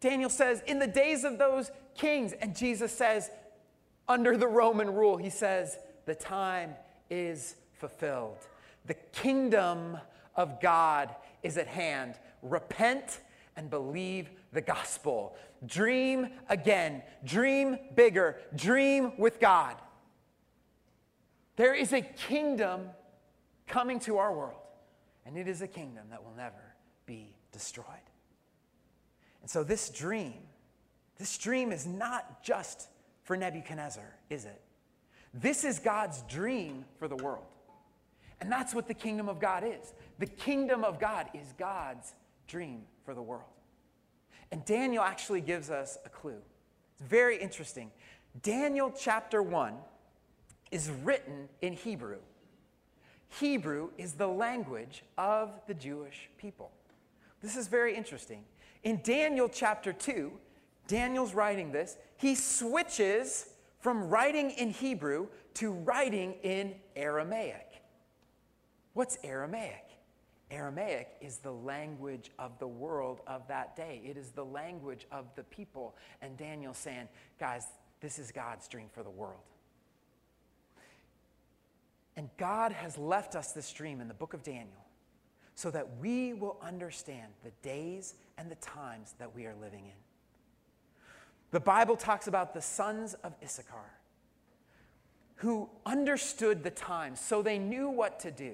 Daniel 0.00 0.30
says, 0.30 0.62
In 0.66 0.78
the 0.78 0.86
days 0.86 1.24
of 1.24 1.38
those 1.38 1.70
kings, 1.94 2.32
and 2.32 2.54
Jesus 2.56 2.92
says, 2.92 3.30
under 4.08 4.36
the 4.36 4.48
Roman 4.48 4.92
rule, 4.92 5.16
he 5.16 5.30
says, 5.30 5.78
The 6.04 6.14
time 6.14 6.74
is 7.10 7.56
fulfilled. 7.72 8.38
The 8.86 8.94
kingdom 9.12 9.98
of 10.36 10.60
God 10.60 11.14
is 11.42 11.58
at 11.58 11.66
hand. 11.66 12.14
Repent 12.42 13.20
and 13.56 13.68
believe 13.68 14.30
the 14.52 14.60
gospel. 14.60 15.36
Dream 15.66 16.28
again. 16.48 17.02
Dream 17.24 17.78
bigger. 17.94 18.36
Dream 18.54 19.12
with 19.18 19.40
God. 19.40 19.76
There 21.56 21.74
is 21.74 21.92
a 21.92 22.00
kingdom 22.00 22.88
coming 23.66 24.00
to 24.00 24.16
our 24.16 24.34
world, 24.34 24.62
and 25.26 25.36
it 25.36 25.46
is 25.46 25.60
a 25.60 25.68
kingdom 25.68 26.04
that 26.10 26.24
will 26.24 26.34
never 26.34 26.74
be 27.04 27.36
destroyed. 27.52 27.86
And 29.42 29.50
so, 29.50 29.62
this 29.62 29.90
dream, 29.90 30.34
this 31.18 31.36
dream 31.36 31.70
is 31.70 31.86
not 31.86 32.42
just 32.42 32.88
for 33.24 33.36
Nebuchadnezzar, 33.36 34.16
is 34.30 34.46
it? 34.46 34.60
This 35.32 35.64
is 35.64 35.78
God's 35.78 36.22
dream 36.22 36.84
for 36.98 37.08
the 37.08 37.16
world. 37.16 37.44
And 38.40 38.50
that's 38.50 38.74
what 38.74 38.88
the 38.88 38.94
kingdom 38.94 39.28
of 39.28 39.38
God 39.38 39.64
is. 39.64 39.92
The 40.18 40.26
kingdom 40.26 40.82
of 40.82 40.98
God 40.98 41.28
is 41.34 41.52
God's 41.58 42.14
dream 42.46 42.82
for 43.04 43.14
the 43.14 43.22
world. 43.22 43.44
And 44.50 44.64
Daniel 44.64 45.04
actually 45.04 45.40
gives 45.40 45.70
us 45.70 45.98
a 46.04 46.08
clue. 46.08 46.40
It's 46.92 47.08
very 47.08 47.40
interesting. 47.40 47.90
Daniel 48.42 48.92
chapter 48.98 49.42
1 49.42 49.74
is 50.70 50.90
written 51.04 51.48
in 51.60 51.74
Hebrew. 51.74 52.18
Hebrew 53.38 53.90
is 53.96 54.14
the 54.14 54.26
language 54.26 55.04
of 55.16 55.52
the 55.66 55.74
Jewish 55.74 56.28
people. 56.36 56.72
This 57.42 57.56
is 57.56 57.68
very 57.68 57.94
interesting. 57.94 58.44
In 58.82 59.00
Daniel 59.02 59.48
chapter 59.48 59.92
2, 59.92 60.32
Daniel's 60.88 61.34
writing 61.34 61.70
this. 61.70 61.96
He 62.16 62.34
switches 62.34 63.46
from 63.80 64.08
writing 64.08 64.50
in 64.50 64.70
Hebrew 64.70 65.28
to 65.54 65.72
writing 65.72 66.34
in 66.42 66.74
Aramaic. 66.94 67.82
What's 68.92 69.18
Aramaic? 69.24 69.84
Aramaic 70.50 71.08
is 71.20 71.38
the 71.38 71.52
language 71.52 72.30
of 72.38 72.58
the 72.58 72.66
world 72.66 73.20
of 73.26 73.46
that 73.48 73.76
day. 73.76 74.02
It 74.04 74.16
is 74.16 74.30
the 74.32 74.44
language 74.44 75.06
of 75.12 75.26
the 75.36 75.44
people. 75.44 75.96
And 76.20 76.36
Daniel's 76.36 76.78
saying, 76.78 77.08
guys, 77.38 77.66
this 78.00 78.18
is 78.18 78.32
God's 78.32 78.66
dream 78.66 78.88
for 78.92 79.02
the 79.02 79.10
world. 79.10 79.40
And 82.16 82.28
God 82.36 82.72
has 82.72 82.98
left 82.98 83.36
us 83.36 83.52
this 83.52 83.72
dream 83.72 84.00
in 84.00 84.08
the 84.08 84.14
book 84.14 84.34
of 84.34 84.42
Daniel 84.42 84.84
so 85.54 85.70
that 85.70 85.86
we 85.98 86.32
will 86.34 86.58
understand 86.60 87.32
the 87.44 87.52
days 87.62 88.14
and 88.36 88.50
the 88.50 88.56
times 88.56 89.14
that 89.18 89.34
we 89.34 89.46
are 89.46 89.54
living 89.60 89.84
in. 89.86 90.09
The 91.50 91.60
Bible 91.60 91.96
talks 91.96 92.26
about 92.26 92.54
the 92.54 92.62
sons 92.62 93.14
of 93.14 93.34
Issachar 93.42 93.90
who 95.40 95.70
understood 95.86 96.62
the 96.62 96.70
times, 96.70 97.18
so 97.18 97.40
they 97.40 97.58
knew 97.58 97.88
what 97.88 98.20
to 98.20 98.30
do. 98.30 98.52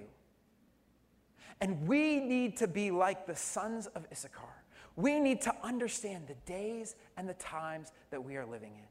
And 1.61 1.89
we 1.89 2.21
need 2.21 2.59
to 2.59 2.69
be 2.69 2.93
like 2.93 3.27
the 3.27 3.35
sons 3.35 3.89
of 3.89 4.07
Issachar. 4.13 4.63
We 4.95 5.19
need 5.19 5.41
to 5.43 5.55
understand 5.65 6.29
the 6.29 6.37
days 6.51 6.95
and 7.17 7.29
the 7.29 7.35
times 7.35 7.93
that 8.11 8.23
we 8.23 8.37
are 8.37 8.47
living 8.47 8.75
in. 8.77 8.87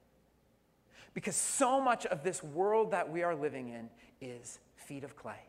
Because 1.13 1.37
so 1.37 1.79
much 1.79 2.05
of 2.07 2.21
this 2.21 2.43
world 2.43 2.91
that 2.91 3.09
we 3.09 3.23
are 3.23 3.33
living 3.33 3.69
in 3.69 3.89
is 4.19 4.59
feet 4.75 5.05
of 5.05 5.15
clay. 5.15 5.39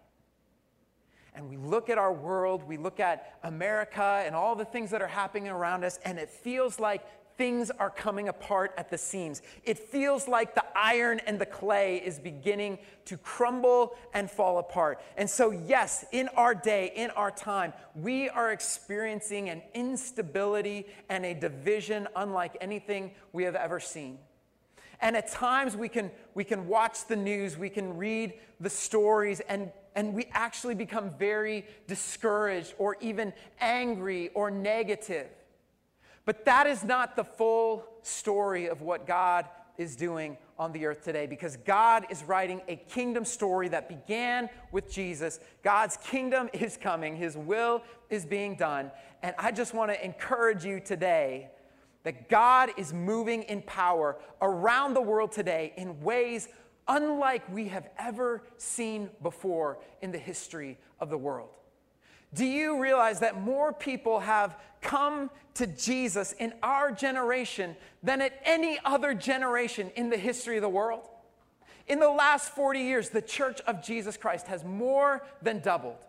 And 1.35 1.51
we 1.51 1.57
look 1.57 1.91
at 1.91 1.99
our 1.99 2.13
world, 2.13 2.63
we 2.63 2.77
look 2.77 3.01
at 3.01 3.39
America 3.43 4.23
and 4.25 4.37
all 4.37 4.55
the 4.55 4.65
things 4.65 4.91
that 4.93 5.03
are 5.03 5.09
happening 5.09 5.49
around 5.49 5.83
us, 5.85 5.99
and 6.05 6.17
it 6.17 6.31
feels 6.31 6.79
like 6.79 7.05
things 7.37 7.71
are 7.71 7.91
coming 7.91 8.29
apart 8.29 8.73
at 8.77 8.91
the 8.91 8.99
seams. 8.99 9.43
It 9.65 9.79
feels 9.79 10.27
like 10.27 10.55
the 10.55 10.65
iron 10.75 11.21
and 11.27 11.39
the 11.39 11.47
clay 11.47 11.97
is 11.97 12.19
beginning 12.19 12.79
to 13.07 13.17
crumble 13.17 13.97
and 14.15 14.31
fall 14.31 14.59
apart. 14.59 15.01
And 15.17 15.29
so, 15.29 15.51
yes, 15.51 16.05
in 16.13 16.29
our 16.37 16.55
day, 16.55 16.93
in 16.95 17.11
our 17.11 17.31
time, 17.31 17.73
we 17.95 18.29
are 18.29 18.53
experiencing 18.53 19.49
an 19.49 19.63
instability 19.75 20.87
and 21.09 21.25
a 21.25 21.35
division 21.35 22.09
unlike 22.17 22.57
anything 22.61 23.13
we 23.33 23.45
have 23.45 23.55
ever 23.55 23.81
seen. 23.81 24.19
And 25.01 25.17
at 25.17 25.31
times 25.31 25.77
we 25.77 25.89
can, 25.89 26.11
we 26.35 26.45
can 26.45 26.67
watch 26.69 27.07
the 27.07 27.17
news, 27.17 27.59
we 27.59 27.69
can 27.69 27.97
read 27.97 28.35
the 28.61 28.71
stories, 28.71 29.41
and, 29.41 29.71
and 29.95 30.15
we 30.15 30.27
actually 30.33 30.75
become 30.75 31.11
very 31.19 31.67
discouraged 31.87 32.75
or 32.79 32.97
even 33.01 33.33
angry 33.61 34.31
or 34.35 34.51
negative. 34.51 35.29
But 36.27 36.45
that 36.45 36.67
is 36.67 36.85
not 36.85 37.17
the 37.17 37.25
full 37.25 37.87
story 38.03 38.67
of 38.67 38.83
what 38.83 39.07
God 39.07 39.47
is 39.79 39.97
doing 39.97 40.37
on 40.59 40.73
the 40.73 40.87
earth 40.87 41.05
today 41.05 41.27
because 41.27 41.57
God 41.59 42.07
is 42.11 42.25
writing 42.25 42.61
a 42.69 42.77
kingdom 42.77 43.25
story 43.25 43.69
that 43.69 43.89
began 43.89 44.51
with 44.73 44.91
Jesus. 44.91 45.39
God's 45.63 45.97
kingdom 45.99 46.51
is 46.53 46.77
coming, 46.77 47.17
His 47.17 47.37
will 47.37 47.83
is 48.11 48.27
being 48.27 48.57
done. 48.57 48.91
And 49.23 49.35
I 49.39 49.53
just 49.53 49.73
want 49.73 49.93
to 49.93 50.05
encourage 50.05 50.65
you 50.65 50.81
today 50.81 51.51
that 52.03 52.29
God 52.29 52.71
is 52.77 52.93
moving 52.93 53.45
in 53.45 53.63
power 53.63 54.17
around 54.43 54.95
the 54.95 55.03
world 55.03 55.33
today 55.33 55.73
in 55.77 56.01
ways 56.03 56.49
unlike 56.89 57.49
we 57.53 57.69
have 57.69 57.89
ever 57.99 58.43
seen 58.59 59.11
before 59.23 59.79
in 60.03 60.13
the 60.13 60.19
history 60.19 60.79
of 61.01 61.11
the 61.11 61.19
world. 61.19 61.51
Do 62.35 62.45
you 62.45 62.81
realize 62.81 63.21
that 63.21 63.41
more 63.41 63.73
people 63.73 64.21
have 64.21 64.59
come 64.81 65.31
to 65.55 65.67
Jesus 65.67 66.33
in 66.33 66.53
our 66.63 66.93
generation 66.93 67.77
than 68.03 68.21
at 68.21 68.41
any 68.45 68.79
other 68.85 69.15
generation 69.15 69.91
in 69.97 70.11
the 70.11 70.17
history 70.17 70.57
of 70.57 70.63
the 70.63 70.69
world? 70.69 71.09
In 71.87 72.01
the 72.01 72.11
last 72.11 72.51
40 72.51 72.81
years, 72.81 73.11
the 73.11 73.23
church 73.23 73.61
of 73.63 73.83
Jesus 73.83 74.17
Christ 74.17 74.49
has 74.49 74.65
more 74.65 75.25
than 75.41 75.61
doubled. 75.61 76.05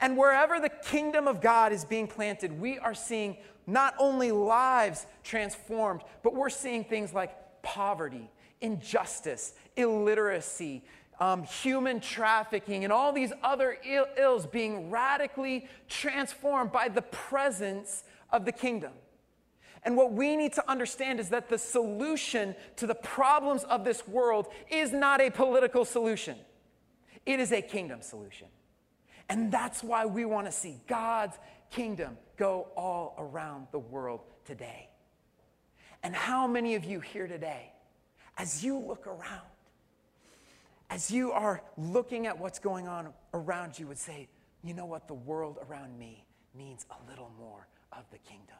And 0.00 0.16
wherever 0.16 0.60
the 0.60 0.68
kingdom 0.68 1.26
of 1.26 1.40
God 1.40 1.72
is 1.72 1.84
being 1.84 2.06
planted, 2.06 2.58
we 2.60 2.78
are 2.78 2.94
seeing 2.94 3.36
not 3.66 3.94
only 3.98 4.32
lives 4.32 5.06
transformed, 5.24 6.02
but 6.22 6.34
we're 6.34 6.48
seeing 6.48 6.84
things 6.84 7.12
like 7.12 7.34
poverty, 7.62 8.30
injustice, 8.60 9.54
illiteracy, 9.76 10.84
um, 11.20 11.44
human 11.44 12.00
trafficking, 12.00 12.84
and 12.84 12.92
all 12.92 13.12
these 13.12 13.32
other 13.42 13.76
Ill- 13.84 14.06
ills 14.16 14.46
being 14.46 14.90
radically 14.90 15.68
transformed 15.88 16.72
by 16.72 16.88
the 16.88 17.02
presence 17.02 18.04
of 18.30 18.44
the 18.44 18.52
kingdom. 18.52 18.92
And 19.82 19.96
what 19.96 20.12
we 20.12 20.36
need 20.36 20.54
to 20.54 20.70
understand 20.70 21.20
is 21.20 21.28
that 21.30 21.48
the 21.48 21.58
solution 21.58 22.54
to 22.76 22.86
the 22.86 22.94
problems 22.94 23.64
of 23.64 23.84
this 23.84 24.06
world 24.08 24.48
is 24.70 24.92
not 24.92 25.20
a 25.20 25.30
political 25.30 25.84
solution, 25.84 26.36
it 27.26 27.38
is 27.38 27.52
a 27.52 27.62
kingdom 27.62 28.00
solution. 28.02 28.48
And 29.28 29.52
that's 29.52 29.84
why 29.84 30.06
we 30.06 30.24
want 30.24 30.46
to 30.46 30.52
see 30.52 30.80
God's 30.88 31.38
kingdom 31.70 32.18
go 32.36 32.66
all 32.76 33.14
around 33.16 33.68
the 33.70 33.78
world 33.78 34.22
today. 34.44 34.88
And 36.02 36.16
how 36.16 36.48
many 36.48 36.74
of 36.74 36.84
you 36.84 36.98
here 36.98 37.28
today, 37.28 37.72
as 38.38 38.64
you 38.64 38.76
look 38.76 39.06
around, 39.06 39.49
as 40.90 41.10
you 41.10 41.30
are 41.30 41.62
looking 41.78 42.26
at 42.26 42.38
what's 42.38 42.58
going 42.58 42.88
on 42.88 43.12
around 43.32 43.78
you, 43.78 43.86
would 43.86 43.98
say, 43.98 44.28
you 44.62 44.74
know 44.74 44.86
what? 44.86 45.06
The 45.06 45.14
world 45.14 45.58
around 45.68 45.96
me 45.98 46.26
needs 46.54 46.84
a 46.90 47.10
little 47.10 47.30
more 47.38 47.68
of 47.92 48.04
the 48.10 48.18
kingdom. 48.18 48.56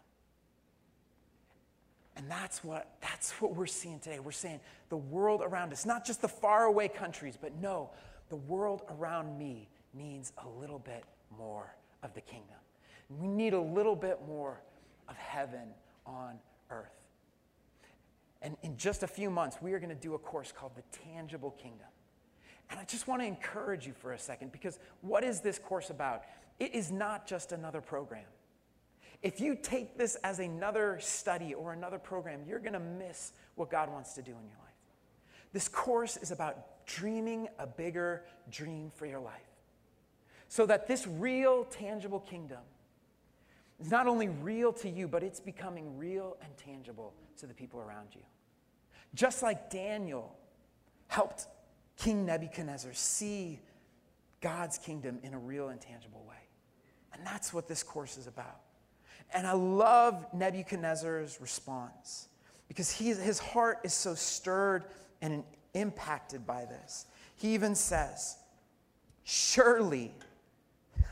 And 2.17 2.31
that's 2.31 2.63
what, 2.63 2.89
that's 3.01 3.33
what 3.41 3.57
we're 3.57 3.67
seeing 3.67 3.99
today. 3.99 4.21
We're 4.21 4.31
saying 4.31 4.61
the 4.91 4.97
world 4.97 5.43
around 5.45 5.73
us, 5.73 5.85
not 5.85 6.05
just 6.05 6.23
the 6.23 6.29
faraway 6.29 6.89
countries, 6.89 7.37
but 7.41 7.55
no, 7.61 7.91
the 8.29 8.37
world 8.37 8.83
around 8.91 9.37
me 9.37 9.69
needs 9.93 10.33
a 10.39 10.49
little 10.61 10.79
bit 10.79 11.05
more 11.37 11.75
of 12.03 12.15
the 12.15 12.21
kingdom. 12.21 12.57
We 13.09 13.27
need 13.27 13.55
a 13.55 13.61
little 13.61 13.97
bit 13.97 14.21
more 14.27 14.61
of 15.09 15.17
heaven 15.17 15.75
on 16.07 16.39
earth. 16.71 16.93
And 18.43 18.57
in 18.63 18.77
just 18.77 19.03
a 19.03 19.09
few 19.09 19.31
months, 19.31 19.59
we 19.61 19.73
are 19.73 19.79
going 19.79 19.91
to 19.91 20.01
do 20.01 20.15
a 20.15 20.19
course 20.19 20.53
called 20.53 20.73
The 20.77 20.83
Tangible 21.13 21.51
Kingdom. 21.53 21.89
And 22.71 22.79
I 22.79 22.85
just 22.85 23.09
want 23.09 23.21
to 23.21 23.27
encourage 23.27 23.87
you 23.87 23.93
for 23.93 24.13
a 24.13 24.19
second 24.19 24.53
because 24.53 24.79
what 25.01 25.25
is 25.25 25.41
this 25.41 25.59
course 25.59 25.91
about? 25.91 26.23
It 26.59 26.75
is 26.75 26.93
not 26.93 27.27
just 27.27 27.53
another 27.53 27.81
program. 27.81 28.25
If 29.23 29.41
you 29.41 29.55
take 29.55 29.99
this 29.99 30.15
as 30.17 30.39
another 30.39 30.99
study 31.01 31.53
or 31.53 31.73
another 31.73 31.99
program, 31.99 32.41
you're 32.47 32.59
going 32.61 32.75
to 32.75 32.81
miss 32.81 33.33
what 33.57 33.71
God 33.71 33.91
wants 33.91 34.15
to 34.15 34.23
do 34.23 34.31
in 34.31 34.49
your 34.49 34.59
life. 34.59 34.71
This 35.53 35.69
course 35.69 36.17
is 36.17 36.31
about 36.31 36.87
dreaming 36.87 37.49
a 37.59 37.67
bigger 37.67 38.23
dream 38.51 38.91
for 38.95 39.07
your 39.07 39.21
life 39.21 39.35
so 40.49 40.65
that 40.67 40.87
this 40.87 41.07
real, 41.07 41.65
tangible 41.65 42.21
kingdom 42.21 42.61
is 43.81 43.91
not 43.91 44.07
only 44.07 44.29
real 44.29 44.73
to 44.75 44.89
you, 44.89 45.09
but 45.09 45.23
it's 45.23 45.41
becoming 45.41 45.99
real 45.99 46.37
and 46.43 46.57
tangible 46.57 47.15
to 47.39 47.47
the 47.47 47.55
people 47.55 47.81
around 47.81 48.09
you. 48.15 48.23
Just 49.15 49.43
like 49.43 49.71
Daniel 49.71 50.37
helped 51.09 51.47
King 52.01 52.25
Nebuchadnezzar 52.25 52.95
see 52.95 53.61
God's 54.41 54.79
kingdom 54.79 55.19
in 55.23 55.35
a 55.35 55.39
real 55.39 55.69
and 55.69 55.79
tangible 55.79 56.25
way. 56.27 56.35
And 57.13 57.27
that's 57.27 57.53
what 57.53 57.69
this 57.69 57.83
course 57.83 58.17
is 58.17 58.27
about. 58.27 58.61
And 59.35 59.47
I 59.47 59.53
love 59.53 60.27
Nebuchadnezzar's 60.33 61.41
response 61.43 62.29
because 62.69 62.91
he, 62.91 63.09
his 63.09 63.39
heart 63.39 63.81
is 63.85 63.93
so 63.93 64.15
stirred 64.15 64.85
and 65.21 65.45
impacted 65.75 66.47
by 66.47 66.65
this. 66.65 67.05
He 67.37 67.53
even 67.53 67.75
says, 67.75 68.39
Surely, 69.25 70.13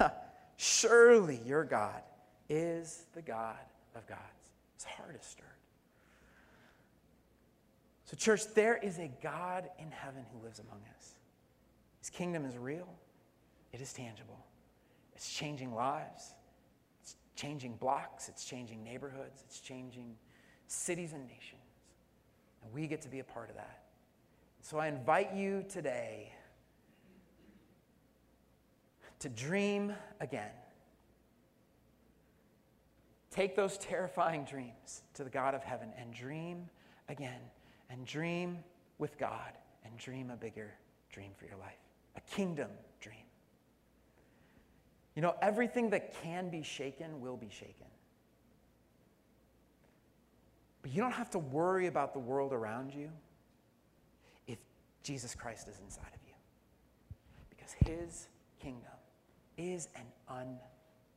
surely 0.57 1.41
your 1.45 1.65
God 1.65 2.01
is 2.49 3.05
the 3.15 3.23
God 3.23 3.59
of 3.95 4.07
gods. 4.07 4.23
His 4.77 4.85
heart 4.85 5.15
is 5.21 5.27
stirred. 5.27 5.58
So, 8.09 8.17
church, 8.17 8.55
there 8.55 8.79
is 8.79 8.99
a 8.99 9.11
God 9.23 9.69
in 9.79 9.91
heaven 9.91 10.25
who 10.33 10.43
lives 10.43 10.61
among 10.61 10.81
us. 10.97 11.15
His 11.99 12.09
kingdom 12.09 12.47
is 12.47 12.57
real, 12.57 12.89
it 13.71 13.83
is 13.83 13.93
tangible, 13.93 14.47
it's 15.15 15.31
changing 15.31 15.75
lives, 15.75 16.33
it's 17.03 17.17
changing 17.37 17.75
blocks, 17.77 18.31
it's 18.31 18.47
changing 18.47 18.83
neighborhoods, 18.83 19.43
it's 19.45 19.61
changing 19.61 20.17
cities 20.69 21.13
and 21.13 21.27
nations. 21.27 21.61
And 22.65 22.73
we 22.73 22.87
get 22.87 23.03
to 23.03 23.11
be 23.11 23.19
a 23.19 23.25
part 23.25 23.51
of 23.51 23.57
that. 23.57 23.83
So, 24.63 24.79
I 24.79 24.87
invite 24.87 25.35
you 25.35 25.63
today 25.69 26.33
to 29.19 29.29
dream 29.29 29.93
again. 30.19 30.53
Take 33.31 33.55
those 33.55 33.77
terrifying 33.77 34.45
dreams 34.45 35.03
to 35.13 35.25
the 35.25 35.31
God 35.31 35.55
of 35.55 35.63
heaven 35.63 35.91
and 35.99 36.15
dream 36.15 36.71
again 37.11 37.41
and 37.91 38.05
dream 38.05 38.59
with 38.99 39.19
God 39.19 39.53
and 39.85 39.97
dream 39.99 40.31
a 40.31 40.37
bigger 40.37 40.73
dream 41.13 41.31
for 41.37 41.47
your 41.47 41.57
life, 41.57 41.79
a 42.17 42.21
kingdom 42.35 42.71
dream. 43.01 43.17
You 45.15 45.23
know, 45.23 45.35
everything 45.43 45.91
that 45.91 46.15
can 46.23 46.49
be 46.49 46.63
shaken 46.63 47.21
will 47.21 47.37
be 47.37 47.49
shaken. 47.51 47.87
But 50.83 50.93
you 50.93 51.03
don't 51.03 51.13
have 51.13 51.31
to 51.31 51.39
worry 51.39 51.87
about 51.87 52.13
the 52.13 52.21
world 52.21 52.53
around 52.53 52.95
you 52.95 53.11
if 54.47 54.59
Jesus 55.03 55.35
Christ 55.35 55.67
is 55.69 55.81
inside 55.85 56.13
of 56.15 56.21
you. 56.27 56.35
Because 57.51 57.73
his 57.73 58.29
kingdom 58.61 58.85
is 59.57 59.89
an 59.97 60.07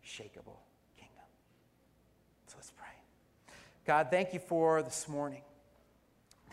unshakable 0.01 0.59
kingdom. 0.97 1.25
So 2.47 2.55
let's 2.57 2.71
pray. 2.71 2.87
God, 3.85 4.07
thank 4.09 4.33
you 4.33 4.39
for 4.39 4.81
this 4.81 5.07
morning. 5.07 5.41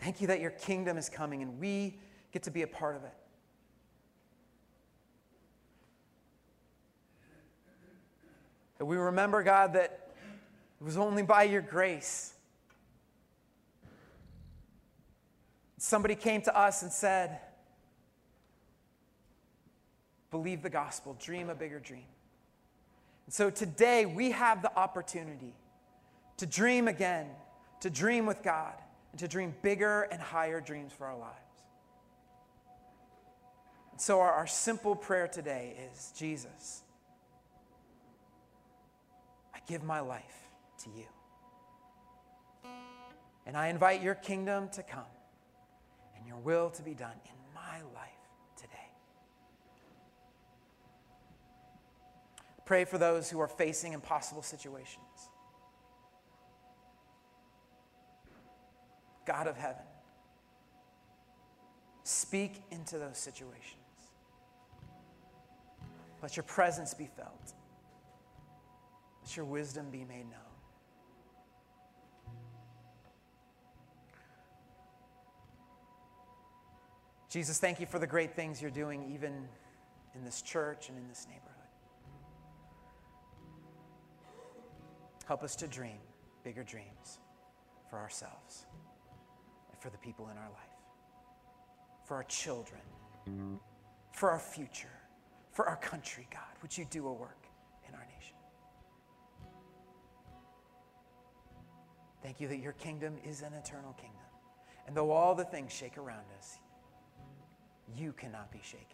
Thank 0.01 0.21
you 0.21 0.27
that 0.27 0.39
your 0.39 0.51
kingdom 0.51 0.97
is 0.97 1.09
coming 1.09 1.41
and 1.41 1.59
we 1.59 1.97
get 2.31 2.43
to 2.43 2.51
be 2.51 2.61
a 2.61 2.67
part 2.67 2.95
of 2.95 3.03
it. 3.03 3.13
We 8.81 8.95
remember, 8.95 9.43
God, 9.43 9.73
that 9.73 10.13
it 10.79 10.83
was 10.83 10.95
only 10.95 11.21
by 11.21 11.43
your 11.43 11.61
grace. 11.61 12.33
Somebody 15.77 16.15
came 16.15 16.41
to 16.43 16.57
us 16.57 16.81
and 16.81 16.91
said, 16.91 17.39
Believe 20.31 20.61
the 20.61 20.69
gospel, 20.69 21.17
dream 21.19 21.49
a 21.49 21.55
bigger 21.55 21.79
dream. 21.79 22.05
And 23.25 23.33
so 23.33 23.49
today 23.49 24.05
we 24.05 24.31
have 24.31 24.61
the 24.61 24.73
opportunity 24.77 25.55
to 26.37 26.45
dream 26.45 26.87
again, 26.87 27.27
to 27.81 27.89
dream 27.89 28.25
with 28.25 28.43
God 28.43 28.75
and 29.11 29.19
to 29.19 29.27
dream 29.27 29.53
bigger 29.61 30.03
and 30.03 30.21
higher 30.21 30.61
dreams 30.61 30.93
for 30.93 31.05
our 31.07 31.17
lives. 31.17 31.35
And 33.91 34.01
so, 34.01 34.19
our, 34.21 34.31
our 34.31 34.47
simple 34.47 34.95
prayer 34.95 35.27
today 35.27 35.75
is 35.91 36.13
Jesus, 36.17 36.83
I 39.53 39.59
give 39.67 39.83
my 39.83 39.99
life 39.99 40.49
to 40.83 40.89
you. 40.89 41.05
And 43.45 43.57
I 43.57 43.67
invite 43.67 44.03
your 44.03 44.15
kingdom 44.15 44.69
to 44.69 44.83
come 44.83 45.01
and 46.15 46.27
your 46.27 46.37
will 46.37 46.69
to 46.69 46.83
be 46.83 46.93
done 46.93 47.15
in 47.25 47.53
my 47.55 47.81
life 47.95 48.09
today. 48.55 48.91
Pray 52.65 52.85
for 52.85 52.99
those 52.99 53.29
who 53.29 53.39
are 53.39 53.47
facing 53.47 53.93
impossible 53.93 54.43
situations. 54.43 55.08
God 59.29 59.45
of 59.45 59.55
heaven, 59.57 59.83
speak 62.01 62.63
into 62.71 62.97
those 62.97 63.19
situations. 63.19 63.75
Let 66.23 66.35
your 66.35 66.45
presence 66.45 66.95
be 66.95 67.07
felt. 67.15 67.53
Let 69.21 69.37
your 69.37 69.45
wisdom 69.45 69.91
be 69.91 70.03
made 70.03 70.25
known. 70.31 70.39
Jesus, 77.29 77.59
thank 77.59 77.79
you 77.79 77.85
for 77.85 77.99
the 77.99 78.07
great 78.07 78.35
things 78.35 78.59
you're 78.59 78.71
doing, 78.71 79.11
even 79.13 79.47
in 80.15 80.25
this 80.25 80.41
church 80.41 80.89
and 80.89 80.97
in 80.97 81.07
this 81.07 81.27
neighborhood. 81.29 81.53
Help 85.27 85.43
us 85.43 85.55
to 85.57 85.67
dream 85.67 85.99
bigger 86.43 86.63
dreams 86.63 87.19
for 87.91 87.99
ourselves 87.99 88.65
for 89.79 89.89
the 89.89 89.97
people 89.97 90.29
in 90.29 90.37
our 90.37 90.49
life, 90.49 90.77
for 92.05 92.15
our 92.15 92.23
children, 92.23 92.81
for 94.13 94.29
our 94.31 94.39
future, 94.39 94.87
for 95.51 95.67
our 95.67 95.77
country, 95.77 96.27
God. 96.31 96.41
Would 96.61 96.77
you 96.77 96.85
do 96.85 97.07
a 97.07 97.13
work 97.13 97.45
in 97.87 97.95
our 97.95 98.05
nation? 98.05 98.35
Thank 102.21 102.41
you 102.41 102.47
that 102.49 102.59
your 102.59 102.73
kingdom 102.73 103.15
is 103.23 103.41
an 103.41 103.53
eternal 103.53 103.93
kingdom. 103.93 104.19
And 104.87 104.95
though 104.95 105.11
all 105.11 105.35
the 105.35 105.45
things 105.45 105.71
shake 105.71 105.97
around 105.97 106.25
us, 106.37 106.59
you 107.95 108.13
cannot 108.13 108.51
be 108.51 108.59
shaken. 108.61 108.85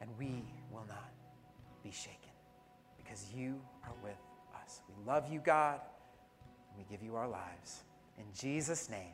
And 0.00 0.10
we 0.16 0.44
will 0.70 0.86
not 0.88 1.10
be 1.82 1.90
shaken 1.90 2.30
because 2.96 3.32
you 3.34 3.60
are 3.82 3.94
with 4.02 4.18
us. 4.64 4.82
We 4.88 4.94
love 5.04 5.30
you, 5.32 5.40
God. 5.40 5.80
We 6.78 6.84
give 6.88 7.02
you 7.02 7.16
our 7.16 7.28
lives. 7.28 7.82
In 8.18 8.24
Jesus' 8.32 8.88
name. 8.88 9.12